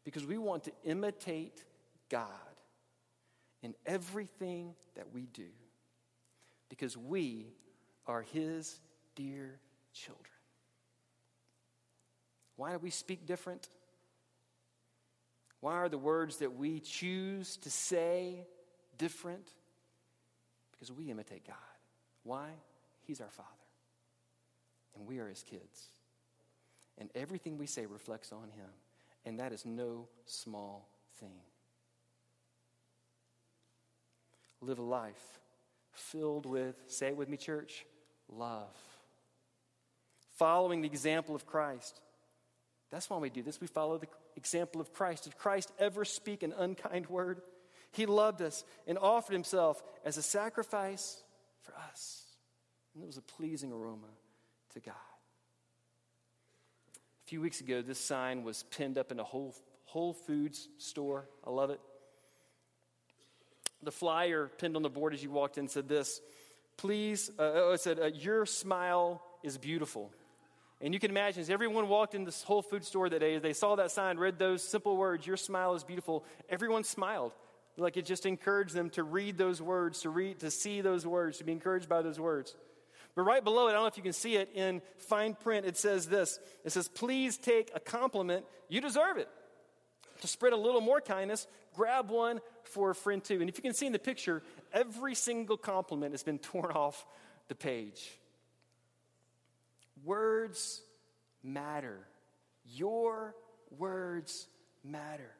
Because 0.05 0.27
we 0.27 0.39
want 0.39 0.65
to 0.65 0.73
imitate 0.85 1.65
God 2.09 2.27
in 3.63 3.75
everything 3.87 4.75
that 4.97 5.13
we 5.13 5.27
do. 5.27 5.49
Because 6.69 6.97
we 6.97 7.47
are 8.07 8.23
His 8.23 8.81
dear 9.15 9.61
children. 9.93 10.25
Why 12.59 12.73
do 12.73 12.79
we 12.79 12.91
speak 12.91 13.25
different? 13.25 13.69
Why 15.61 15.75
are 15.75 15.89
the 15.89 15.97
words 15.97 16.39
that 16.39 16.57
we 16.57 16.81
choose 16.81 17.57
to 17.59 17.71
say 17.71 18.47
different? 18.99 19.49
Because 20.73 20.91
we 20.91 21.09
imitate 21.09 21.47
God. 21.47 21.57
Why? 22.25 22.49
He's 23.07 23.21
our 23.21 23.31
Father. 23.31 23.49
And 24.97 25.07
we 25.07 25.21
are 25.21 25.29
His 25.29 25.45
kids. 25.45 25.87
And 26.99 27.11
everything 27.15 27.59
we 27.59 27.67
say 27.67 27.87
reflects 27.87 28.33
on 28.33 28.51
Him. 28.51 28.71
And 29.25 29.39
that 29.39 29.53
is 29.53 29.65
no 29.65 30.09
small 30.27 30.89
thing. 31.21 31.41
Live 34.61 34.81
a 34.81 34.83
life 34.83 35.39
filled 35.93 36.45
with, 36.45 36.75
say 36.89 37.07
it 37.09 37.17
with 37.17 37.29
me, 37.29 37.37
church, 37.37 37.87
love. 38.29 38.75
Following 40.39 40.81
the 40.81 40.89
example 40.89 41.37
of 41.37 41.47
Christ. 41.47 42.01
That's 42.91 43.11
why 43.11 43.19
we 43.19 43.31
do 43.31 43.43
this. 43.43 43.61
We 43.61 43.67
follow 43.67 43.99
the 43.99 44.09
example 44.37 44.81
of 44.81 44.93
Christ. 44.93 45.25
Did 45.25 45.37
Christ 45.37 45.71
ever 45.79 46.05
speak 46.05 46.43
an 46.43 46.55
unkind 46.57 47.07
word? 47.09 47.43
He 47.93 48.07
loved 48.07 48.43
us 48.43 48.65
and 48.87 48.99
offered 48.99 49.33
himself 49.33 49.83
as 50.05 50.17
a 50.17 50.23
sacrifice 50.23 51.23
for 51.63 51.75
us. 51.91 52.25
And 52.95 53.03
it 53.03 53.07
was 53.07 53.17
a 53.17 53.23
pleasing 53.23 53.73
aroma 53.73 54.09
to 54.75 54.81
God. 54.81 54.95
A 56.95 57.29
few 57.29 57.41
weeks 57.41 57.61
ago, 57.61 57.83
this 57.83 58.01
sign 58.01 58.43
was 58.43 58.65
pinned 58.71 58.99
up 58.99 59.13
in 59.13 59.21
a 59.21 59.25
Whole, 59.25 59.55
Whole 59.85 60.15
Foods 60.15 60.69
store. 60.79 61.29
I 61.47 61.51
love 61.51 61.71
it. 61.71 61.81
The 63.83 63.93
flyer 63.93 64.51
pinned 64.59 64.77
on 64.77 64.83
the 64.83 64.91
board 64.91 65.15
as 65.15 65.23
you 65.23 65.31
walked 65.31 65.59
in 65.59 65.69
said 65.69 65.89
this 65.89 66.21
Please, 66.77 67.31
uh, 67.39 67.51
oh, 67.55 67.73
it 67.73 67.81
said, 67.81 67.99
uh, 67.99 68.07
Your 68.07 68.47
smile 68.47 69.23
is 69.43 69.59
beautiful. 69.59 70.11
And 70.81 70.95
you 70.95 71.01
can 71.01 71.11
imagine 71.11 71.41
as 71.41 71.51
everyone 71.51 71.89
walked 71.89 72.15
in 72.15 72.25
this 72.25 72.43
Whole 72.43 72.63
Food 72.63 72.85
store 72.85 73.09
that 73.09 73.19
day, 73.19 73.39
they 73.39 73.53
saw 73.53 73.77
that 73.77 73.91
sign, 73.91 74.17
read 74.17 74.39
those 74.39 74.63
simple 74.63 74.97
words, 74.97 75.27
Your 75.27 75.37
smile 75.37 75.75
is 75.75 75.83
beautiful. 75.83 76.25
Everyone 76.49 76.85
smiled. 76.85 77.33
Like 77.77 77.97
it 77.97 78.07
just 78.07 78.27
encouraged 78.27 78.75
them 78.75 78.91
to 78.91 79.05
read 79.05 79.39
those 79.39 79.63
words, 79.63 80.03
to 80.03 80.11
read, 80.11 80.41
to 80.41 80.51
see 80.51 80.81
those 80.81 81.07
words, 81.07 81.39
to 81.39 81.45
be 81.45 81.53
encouraged 81.53 81.89
by 81.89 82.03
those 82.03 82.19
words. 82.19 82.57
But 83.15 83.23
right 83.23 83.43
below 83.43 83.67
it, 83.67 83.71
I 83.71 83.73
don't 83.75 83.83
know 83.83 83.89
if 83.89 83.97
you 83.97 84.03
can 84.03 84.13
see 84.13 84.37
it 84.37 84.51
in 84.55 84.83
fine 84.97 85.35
print, 85.35 85.67
it 85.67 85.77
says 85.77 86.07
this 86.07 86.39
It 86.65 86.71
says, 86.71 86.89
Please 86.89 87.37
take 87.37 87.71
a 87.75 87.81
compliment. 87.81 88.45
You 88.69 88.81
deserve 88.81 89.17
it. 89.17 89.29
To 90.21 90.27
spread 90.29 90.53
a 90.53 90.57
little 90.57 90.81
more 90.81 91.01
kindness, 91.01 91.47
grab 91.75 92.11
one 92.11 92.41
for 92.65 92.91
a 92.91 92.95
friend 92.95 93.23
too. 93.23 93.41
And 93.41 93.49
if 93.49 93.57
you 93.57 93.63
can 93.63 93.75
see 93.75 93.87
in 93.87 93.93
the 93.93 93.99
picture, 93.99 94.43
every 94.73 95.15
single 95.15 95.57
compliment 95.57 96.13
has 96.13 96.23
been 96.23 96.39
torn 96.41 96.73
off 96.73 97.07
the 97.49 97.55
page. 97.55 98.19
Words 100.05 100.83
matter. 101.43 102.07
Your 102.65 103.35
words 103.77 104.49
matter. 104.85 105.31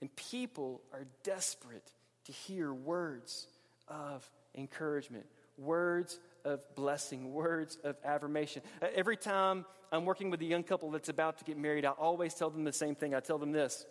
And 0.00 0.14
people 0.16 0.82
are 0.92 1.06
desperate 1.22 1.92
to 2.26 2.32
hear 2.32 2.72
words 2.72 3.48
of 3.88 4.28
encouragement, 4.54 5.26
words 5.56 6.18
of 6.44 6.62
blessing, 6.74 7.32
words 7.32 7.78
of 7.82 7.96
affirmation. 8.04 8.62
Uh, 8.82 8.86
every 8.94 9.16
time 9.16 9.64
I'm 9.90 10.04
working 10.04 10.30
with 10.30 10.40
a 10.40 10.44
young 10.44 10.62
couple 10.62 10.90
that's 10.90 11.08
about 11.08 11.38
to 11.38 11.44
get 11.44 11.56
married, 11.56 11.84
I 11.84 11.90
always 11.90 12.34
tell 12.34 12.50
them 12.50 12.64
the 12.64 12.72
same 12.72 12.94
thing. 12.94 13.14
I 13.14 13.20
tell 13.20 13.38
them 13.38 13.52
this 13.52 13.86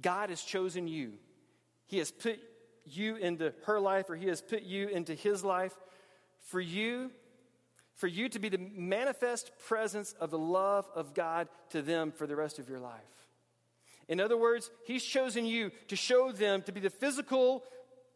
God 0.00 0.30
has 0.30 0.42
chosen 0.42 0.88
you, 0.88 1.14
He 1.86 1.98
has 1.98 2.10
put 2.10 2.38
you 2.86 3.16
into 3.16 3.52
her 3.64 3.80
life, 3.80 4.10
or 4.10 4.16
He 4.16 4.28
has 4.28 4.40
put 4.40 4.62
you 4.62 4.88
into 4.88 5.14
His 5.14 5.44
life 5.44 5.74
for 6.40 6.60
you 6.60 7.10
for 7.94 8.06
you 8.06 8.28
to 8.28 8.38
be 8.38 8.48
the 8.48 8.58
manifest 8.58 9.52
presence 9.66 10.14
of 10.20 10.30
the 10.30 10.38
love 10.38 10.86
of 10.94 11.14
God 11.14 11.48
to 11.70 11.82
them 11.82 12.12
for 12.12 12.26
the 12.26 12.36
rest 12.36 12.58
of 12.58 12.68
your 12.68 12.80
life. 12.80 13.00
In 14.08 14.20
other 14.20 14.36
words, 14.36 14.70
He's 14.86 15.04
chosen 15.04 15.46
you 15.46 15.70
to 15.88 15.96
show 15.96 16.32
them 16.32 16.62
to 16.62 16.72
be 16.72 16.80
the 16.80 16.90
physical, 16.90 17.62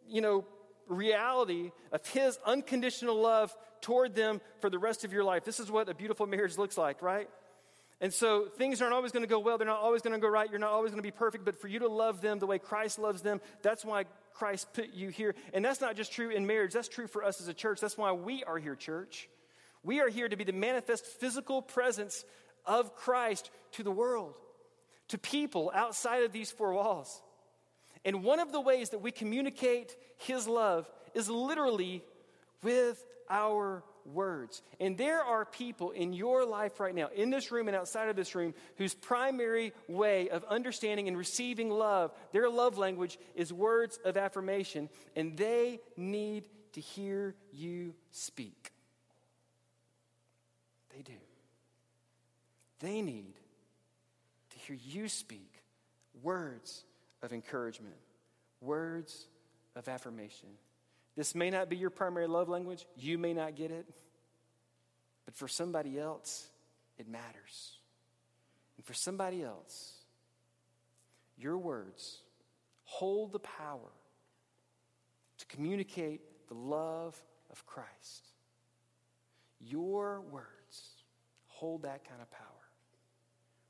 you 0.09 0.21
know, 0.21 0.45
reality 0.87 1.71
of 1.93 2.07
His 2.09 2.39
unconditional 2.45 3.21
love 3.21 3.57
toward 3.81 4.15
them 4.15 4.41
for 4.61 4.71
the 4.71 4.79
rest 4.79 5.05
of 5.05 5.13
your 5.13 5.25
life. 5.25 5.45
This 5.45 5.61
is 5.61 5.71
what 5.71 5.89
a 5.89 5.95
beautiful 5.95 6.27
marriage 6.27 6.59
looks 6.59 6.77
like, 6.77 7.01
right? 7.01 7.29
And 8.01 8.13
so 8.15 8.47
things 8.47 8.81
aren't 8.81 8.95
always 8.95 9.11
going 9.11 9.25
to 9.25 9.29
go 9.29 9.41
well. 9.41 9.59
They're 9.59 9.67
not 9.67 9.81
always 9.81 10.03
going 10.03 10.13
to 10.13 10.21
go 10.21 10.29
right. 10.29 10.49
You're 10.49 10.61
not 10.61 10.71
always 10.71 10.93
going 10.93 11.03
to 11.03 11.07
be 11.07 11.11
perfect. 11.11 11.45
But 11.45 11.61
for 11.61 11.67
you 11.67 11.81
to 11.81 11.89
love 11.89 12.21
them 12.21 12.39
the 12.39 12.47
way 12.47 12.59
Christ 12.59 12.99
loves 12.99 13.23
them, 13.23 13.41
that's 13.63 13.85
why 13.85 14.05
Christ 14.35 14.73
put 14.73 14.95
you 14.95 15.09
here. 15.09 15.35
And 15.53 15.65
that's 15.65 15.81
not 15.81 15.97
just 15.97 16.13
true 16.13 16.31
in 16.31 16.47
marriage, 16.47 16.73
that's 16.73 16.89
true 16.89 17.09
for 17.09 17.25
us 17.25 17.41
as 17.41 17.49
a 17.49 17.55
church. 17.55 17.81
That's 17.81 17.99
why 17.99 18.13
we 18.13 18.45
are 18.45 18.59
here, 18.59 18.77
church. 18.77 19.29
We 19.89 20.01
are 20.01 20.11
here 20.11 20.29
to 20.29 20.37
be 20.37 20.45
the 20.45 20.53
manifest 20.53 21.07
physical 21.07 21.63
presence 21.63 22.27
of 22.67 22.95
Christ 22.95 23.51
to 23.73 23.83
the 23.83 23.91
world, 23.91 24.39
to 25.09 25.17
people 25.17 25.73
outside 25.75 26.25
of 26.25 26.33
these 26.33 26.51
four 26.51 26.75
walls. 26.75 27.23
And 28.05 28.23
one 28.23 28.39
of 28.39 28.53
the 28.53 28.61
ways 28.61 28.91
that 28.91 29.01
we 29.01 29.13
communicate 29.13 29.97
His 30.19 30.47
love 30.47 30.91
is 31.15 31.31
literally 31.31 32.05
with 32.63 33.03
our 33.31 33.83
words. 34.05 34.61
And 34.79 34.99
there 34.99 35.23
are 35.23 35.47
people 35.47 35.93
in 35.93 36.13
your 36.13 36.45
life 36.45 36.81
right 36.81 36.95
now, 36.95 37.09
in 37.09 37.31
this 37.31 37.51
room 37.51 37.67
and 37.67 37.75
outside 37.75 38.11
of 38.11 38.17
this 38.17 38.35
room, 38.35 38.53
whose 38.77 38.93
primary 38.93 39.73
way 39.89 40.29
of 40.29 40.45
understanding 40.51 41.09
and 41.09 41.17
receiving 41.17 41.71
love, 41.71 42.13
their 42.33 42.51
love 42.51 42.77
language, 42.77 43.19
is 43.35 43.55
words 43.55 43.99
of 44.05 44.19
affirmation, 44.19 44.91
and 45.17 45.39
they 45.39 45.81
need 45.97 46.47
to 46.75 46.83
hear 46.83 47.35
you 47.55 47.95
speak. 48.11 48.73
They 50.99 51.03
do. 51.05 51.19
They 52.81 53.03
need 53.03 53.35
to 54.51 54.59
hear 54.59 54.77
you 54.85 55.09
speak 55.09 55.63
words 56.25 56.83
of 57.23 57.33
encouragement, 57.33 57.95
words 58.61 59.29
of 59.77 59.87
affirmation. 59.87 60.49
This 61.17 61.37
may 61.37 61.51
not 61.51 61.69
be 61.69 61.77
your 61.77 61.91
primary 61.91 62.27
love 62.27 62.49
language. 62.49 62.85
You 62.97 63.17
may 63.17 63.33
not 63.33 63.55
get 63.55 63.71
it. 63.71 63.87
But 65.25 65.37
for 65.37 65.47
somebody 65.47 66.01
else, 66.01 66.49
it 66.99 67.07
matters. 67.09 67.79
And 68.77 68.85
for 68.85 68.95
somebody 68.95 69.45
else, 69.45 69.93
your 71.37 71.59
words 71.59 72.23
hold 72.83 73.31
the 73.31 73.39
power 73.39 73.93
to 75.39 75.47
communicate 75.47 76.23
the 76.49 76.55
love 76.55 77.17
of 77.53 77.65
Christ. 77.67 78.27
Your 79.61 80.21
words 80.21 80.47
hold 81.47 81.83
that 81.83 82.09
kind 82.09 82.21
of 82.21 82.31
power? 82.31 82.45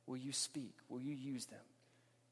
Will 0.06 0.16
you 0.16 0.32
speak? 0.32 0.74
Will 0.88 1.00
you 1.00 1.14
use 1.14 1.46
them 1.46 1.58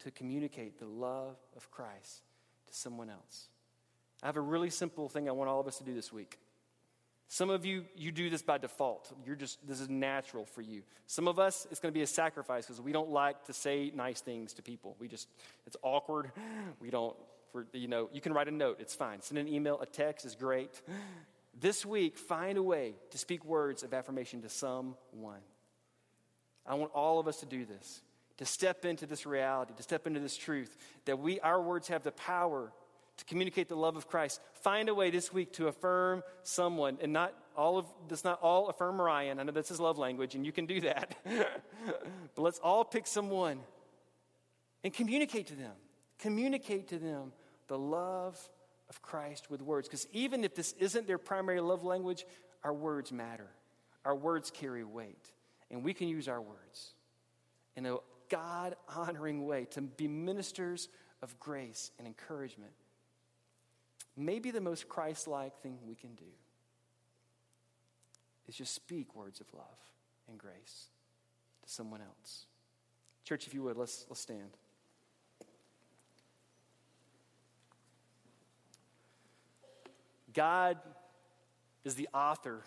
to 0.00 0.10
communicate 0.10 0.78
the 0.78 0.86
love 0.86 1.36
of 1.56 1.70
Christ 1.70 2.22
to 2.68 2.74
someone 2.74 3.10
else? 3.10 3.48
I 4.22 4.26
have 4.26 4.36
a 4.36 4.40
really 4.40 4.70
simple 4.70 5.08
thing 5.08 5.28
I 5.28 5.32
want 5.32 5.50
all 5.50 5.60
of 5.60 5.66
us 5.66 5.78
to 5.78 5.84
do 5.84 5.94
this 5.94 6.12
week. 6.12 6.38
Some 7.28 7.50
of 7.50 7.66
you, 7.66 7.84
you 7.96 8.12
do 8.12 8.30
this 8.30 8.42
by 8.42 8.58
default. 8.58 9.12
You're 9.24 9.34
just, 9.34 9.66
this 9.66 9.80
is 9.80 9.88
natural 9.88 10.44
for 10.44 10.62
you. 10.62 10.82
Some 11.06 11.26
of 11.26 11.38
us, 11.38 11.66
it's 11.70 11.80
going 11.80 11.92
to 11.92 11.98
be 11.98 12.02
a 12.02 12.06
sacrifice 12.06 12.66
because 12.66 12.80
we 12.80 12.92
don't 12.92 13.10
like 13.10 13.44
to 13.46 13.52
say 13.52 13.90
nice 13.94 14.20
things 14.20 14.52
to 14.54 14.62
people. 14.62 14.96
We 15.00 15.08
just, 15.08 15.28
it's 15.66 15.76
awkward. 15.82 16.30
We 16.80 16.90
don't, 16.90 17.16
for, 17.50 17.66
you 17.72 17.88
know, 17.88 18.08
you 18.12 18.20
can 18.20 18.32
write 18.32 18.46
a 18.46 18.52
note. 18.52 18.78
It's 18.80 18.94
fine. 18.94 19.22
Send 19.22 19.38
an 19.38 19.48
email, 19.48 19.80
a 19.80 19.86
text 19.86 20.24
is 20.24 20.36
great. 20.36 20.80
This 21.58 21.86
week, 21.86 22.18
find 22.18 22.58
a 22.58 22.62
way 22.62 22.94
to 23.10 23.18
speak 23.18 23.44
words 23.44 23.82
of 23.82 23.94
affirmation 23.94 24.42
to 24.42 24.48
someone. 24.48 25.40
I 26.66 26.74
want 26.74 26.92
all 26.92 27.18
of 27.18 27.28
us 27.28 27.38
to 27.40 27.46
do 27.46 27.64
this, 27.64 28.02
to 28.38 28.44
step 28.44 28.84
into 28.84 29.06
this 29.06 29.24
reality, 29.24 29.72
to 29.76 29.82
step 29.82 30.06
into 30.06 30.20
this 30.20 30.36
truth 30.36 30.76
that 31.06 31.18
we, 31.18 31.40
our 31.40 31.62
words 31.62 31.88
have 31.88 32.02
the 32.02 32.12
power 32.12 32.72
to 33.16 33.24
communicate 33.24 33.68
the 33.68 33.76
love 33.76 33.96
of 33.96 34.08
Christ. 34.08 34.40
Find 34.62 34.88
a 34.88 34.94
way 34.94 35.10
this 35.10 35.32
week 35.32 35.54
to 35.54 35.68
affirm 35.68 36.22
someone, 36.42 36.98
and 37.00 37.12
not 37.12 37.32
all 37.56 37.78
of 37.78 37.86
that's 38.08 38.24
not 38.24 38.40
all 38.42 38.68
affirm 38.68 39.00
Ryan. 39.00 39.40
I 39.40 39.44
know 39.44 39.52
that's 39.52 39.70
his 39.70 39.80
love 39.80 39.96
language, 39.96 40.34
and 40.34 40.44
you 40.44 40.52
can 40.52 40.66
do 40.66 40.82
that. 40.82 41.16
but 41.24 42.42
let's 42.42 42.58
all 42.58 42.84
pick 42.84 43.06
someone 43.06 43.60
and 44.84 44.92
communicate 44.92 45.46
to 45.46 45.54
them. 45.54 45.72
Communicate 46.18 46.88
to 46.88 46.98
them 46.98 47.32
the 47.68 47.78
love 47.78 48.38
of 48.88 49.02
Christ 49.02 49.50
with 49.50 49.62
words. 49.62 49.88
Because 49.88 50.06
even 50.12 50.44
if 50.44 50.54
this 50.54 50.74
isn't 50.78 51.06
their 51.06 51.18
primary 51.18 51.60
love 51.60 51.84
language, 51.84 52.24
our 52.62 52.72
words 52.72 53.12
matter. 53.12 53.48
Our 54.04 54.14
words 54.14 54.50
carry 54.50 54.84
weight. 54.84 55.32
And 55.70 55.82
we 55.82 55.94
can 55.94 56.08
use 56.08 56.28
our 56.28 56.40
words 56.40 56.94
in 57.76 57.86
a 57.86 57.96
God 58.28 58.76
honoring 58.94 59.46
way 59.46 59.66
to 59.72 59.80
be 59.80 60.08
ministers 60.08 60.88
of 61.22 61.38
grace 61.40 61.90
and 61.98 62.06
encouragement. 62.06 62.72
Maybe 64.16 64.50
the 64.50 64.60
most 64.60 64.88
Christ 64.88 65.28
like 65.28 65.60
thing 65.60 65.78
we 65.86 65.94
can 65.94 66.14
do 66.14 66.24
is 68.48 68.54
just 68.54 68.74
speak 68.74 69.14
words 69.14 69.40
of 69.40 69.46
love 69.52 69.64
and 70.28 70.38
grace 70.38 70.86
to 71.62 71.68
someone 71.68 72.00
else. 72.00 72.46
Church, 73.24 73.46
if 73.46 73.54
you 73.54 73.62
would, 73.64 73.76
let's, 73.76 74.06
let's 74.08 74.20
stand. 74.20 74.56
God 80.36 80.76
is 81.82 81.94
the 81.94 82.08
author 82.12 82.60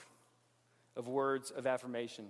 of 0.98 1.08
words 1.08 1.52
of 1.52 1.68
affirmation. 1.68 2.26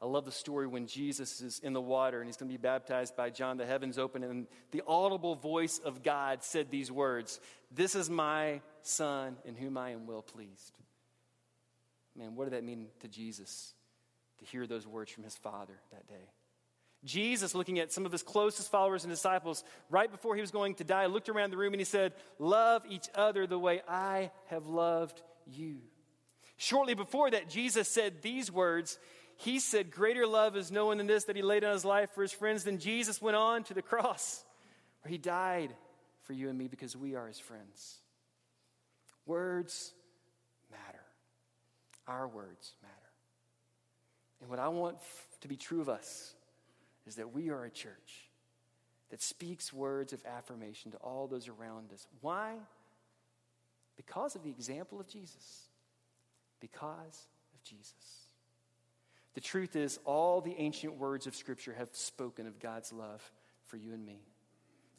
I 0.00 0.06
love 0.06 0.24
the 0.24 0.30
story 0.30 0.68
when 0.68 0.86
Jesus 0.86 1.40
is 1.40 1.58
in 1.58 1.72
the 1.72 1.80
water 1.80 2.20
and 2.20 2.28
he's 2.28 2.36
going 2.36 2.48
to 2.48 2.56
be 2.56 2.62
baptized 2.62 3.16
by 3.16 3.30
John. 3.30 3.56
The 3.56 3.66
heavens 3.66 3.98
open, 3.98 4.22
and 4.22 4.46
the 4.70 4.82
audible 4.86 5.34
voice 5.34 5.80
of 5.84 6.04
God 6.04 6.44
said 6.44 6.70
these 6.70 6.92
words 6.92 7.40
This 7.74 7.96
is 7.96 8.08
my 8.08 8.60
son 8.82 9.36
in 9.44 9.56
whom 9.56 9.76
I 9.76 9.90
am 9.90 10.06
well 10.06 10.22
pleased. 10.22 10.72
Man, 12.14 12.36
what 12.36 12.44
did 12.44 12.52
that 12.52 12.64
mean 12.64 12.88
to 13.00 13.08
Jesus 13.08 13.74
to 14.38 14.44
hear 14.44 14.66
those 14.66 14.86
words 14.86 15.10
from 15.10 15.24
his 15.24 15.36
Father 15.36 15.80
that 15.90 16.06
day? 16.06 16.30
Jesus, 17.04 17.54
looking 17.54 17.78
at 17.78 17.92
some 17.92 18.04
of 18.06 18.12
his 18.12 18.22
closest 18.22 18.70
followers 18.70 19.04
and 19.04 19.12
disciples, 19.12 19.62
right 19.88 20.10
before 20.10 20.34
he 20.34 20.40
was 20.40 20.50
going 20.50 20.74
to 20.76 20.84
die, 20.84 21.06
looked 21.06 21.28
around 21.28 21.50
the 21.50 21.56
room 21.56 21.72
and 21.72 21.80
he 21.80 21.84
said, 21.84 22.12
Love 22.38 22.82
each 22.88 23.08
other 23.14 23.46
the 23.46 23.58
way 23.58 23.82
I 23.88 24.30
have 24.46 24.66
loved 24.66 25.22
you. 25.46 25.78
Shortly 26.56 26.94
before 26.94 27.30
that, 27.30 27.48
Jesus 27.48 27.88
said 27.88 28.20
these 28.20 28.50
words. 28.50 28.98
He 29.36 29.60
said, 29.60 29.92
Greater 29.92 30.26
love 30.26 30.56
is 30.56 30.72
no 30.72 30.86
one 30.86 30.98
than 30.98 31.06
this, 31.06 31.24
that 31.24 31.36
he 31.36 31.42
laid 31.42 31.60
down 31.60 31.72
his 31.72 31.84
life 31.84 32.10
for 32.10 32.22
his 32.22 32.32
friends. 32.32 32.64
Then 32.64 32.78
Jesus 32.78 33.22
went 33.22 33.36
on 33.36 33.62
to 33.64 33.74
the 33.74 33.82
cross, 33.82 34.44
where 35.02 35.10
he 35.10 35.18
died 35.18 35.72
for 36.24 36.32
you 36.32 36.48
and 36.48 36.58
me 36.58 36.66
because 36.66 36.96
we 36.96 37.14
are 37.14 37.28
his 37.28 37.38
friends. 37.38 37.98
Words 39.24 39.92
matter. 40.70 41.04
Our 42.08 42.26
words 42.26 42.74
matter. 42.82 42.94
And 44.40 44.50
what 44.50 44.58
I 44.58 44.68
want 44.68 44.96
to 45.42 45.48
be 45.48 45.56
true 45.56 45.80
of 45.80 45.88
us 45.88 46.34
is 47.08 47.16
that 47.16 47.32
we 47.32 47.50
are 47.50 47.64
a 47.64 47.70
church 47.70 48.28
that 49.10 49.22
speaks 49.22 49.72
words 49.72 50.12
of 50.12 50.24
affirmation 50.26 50.92
to 50.92 50.98
all 50.98 51.26
those 51.26 51.48
around 51.48 51.92
us. 51.92 52.06
Why? 52.20 52.54
Because 53.96 54.36
of 54.36 54.42
the 54.42 54.50
example 54.50 55.00
of 55.00 55.08
Jesus. 55.08 55.62
Because 56.60 57.26
of 57.54 57.62
Jesus. 57.64 58.28
The 59.34 59.40
truth 59.40 59.76
is, 59.76 59.98
all 60.04 60.40
the 60.40 60.54
ancient 60.58 60.96
words 60.96 61.26
of 61.26 61.34
Scripture 61.34 61.74
have 61.78 61.88
spoken 61.92 62.46
of 62.46 62.60
God's 62.60 62.92
love 62.92 63.22
for 63.66 63.76
you 63.76 63.92
and 63.92 64.04
me. 64.04 64.20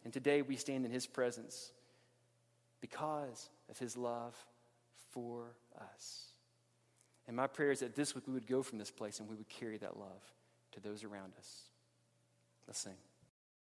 And 0.03 0.13
today 0.13 0.41
we 0.41 0.55
stand 0.55 0.85
in 0.85 0.91
His 0.91 1.05
presence 1.05 1.71
because 2.81 3.49
of 3.69 3.77
His 3.77 3.97
love 3.97 4.35
for 5.11 5.55
us. 5.79 6.25
And 7.27 7.35
my 7.35 7.47
prayer 7.47 7.71
is 7.71 7.81
that 7.81 7.95
this 7.95 8.15
week 8.15 8.25
we 8.27 8.33
would 8.33 8.47
go 8.47 8.63
from 8.63 8.79
this 8.79 8.91
place 8.91 9.19
and 9.19 9.29
we 9.29 9.35
would 9.35 9.49
carry 9.49 9.77
that 9.77 9.97
love 9.97 10.23
to 10.71 10.79
those 10.79 11.03
around 11.03 11.33
us. 11.37 11.68
Let's 12.69 12.81
sing. 12.81 13.08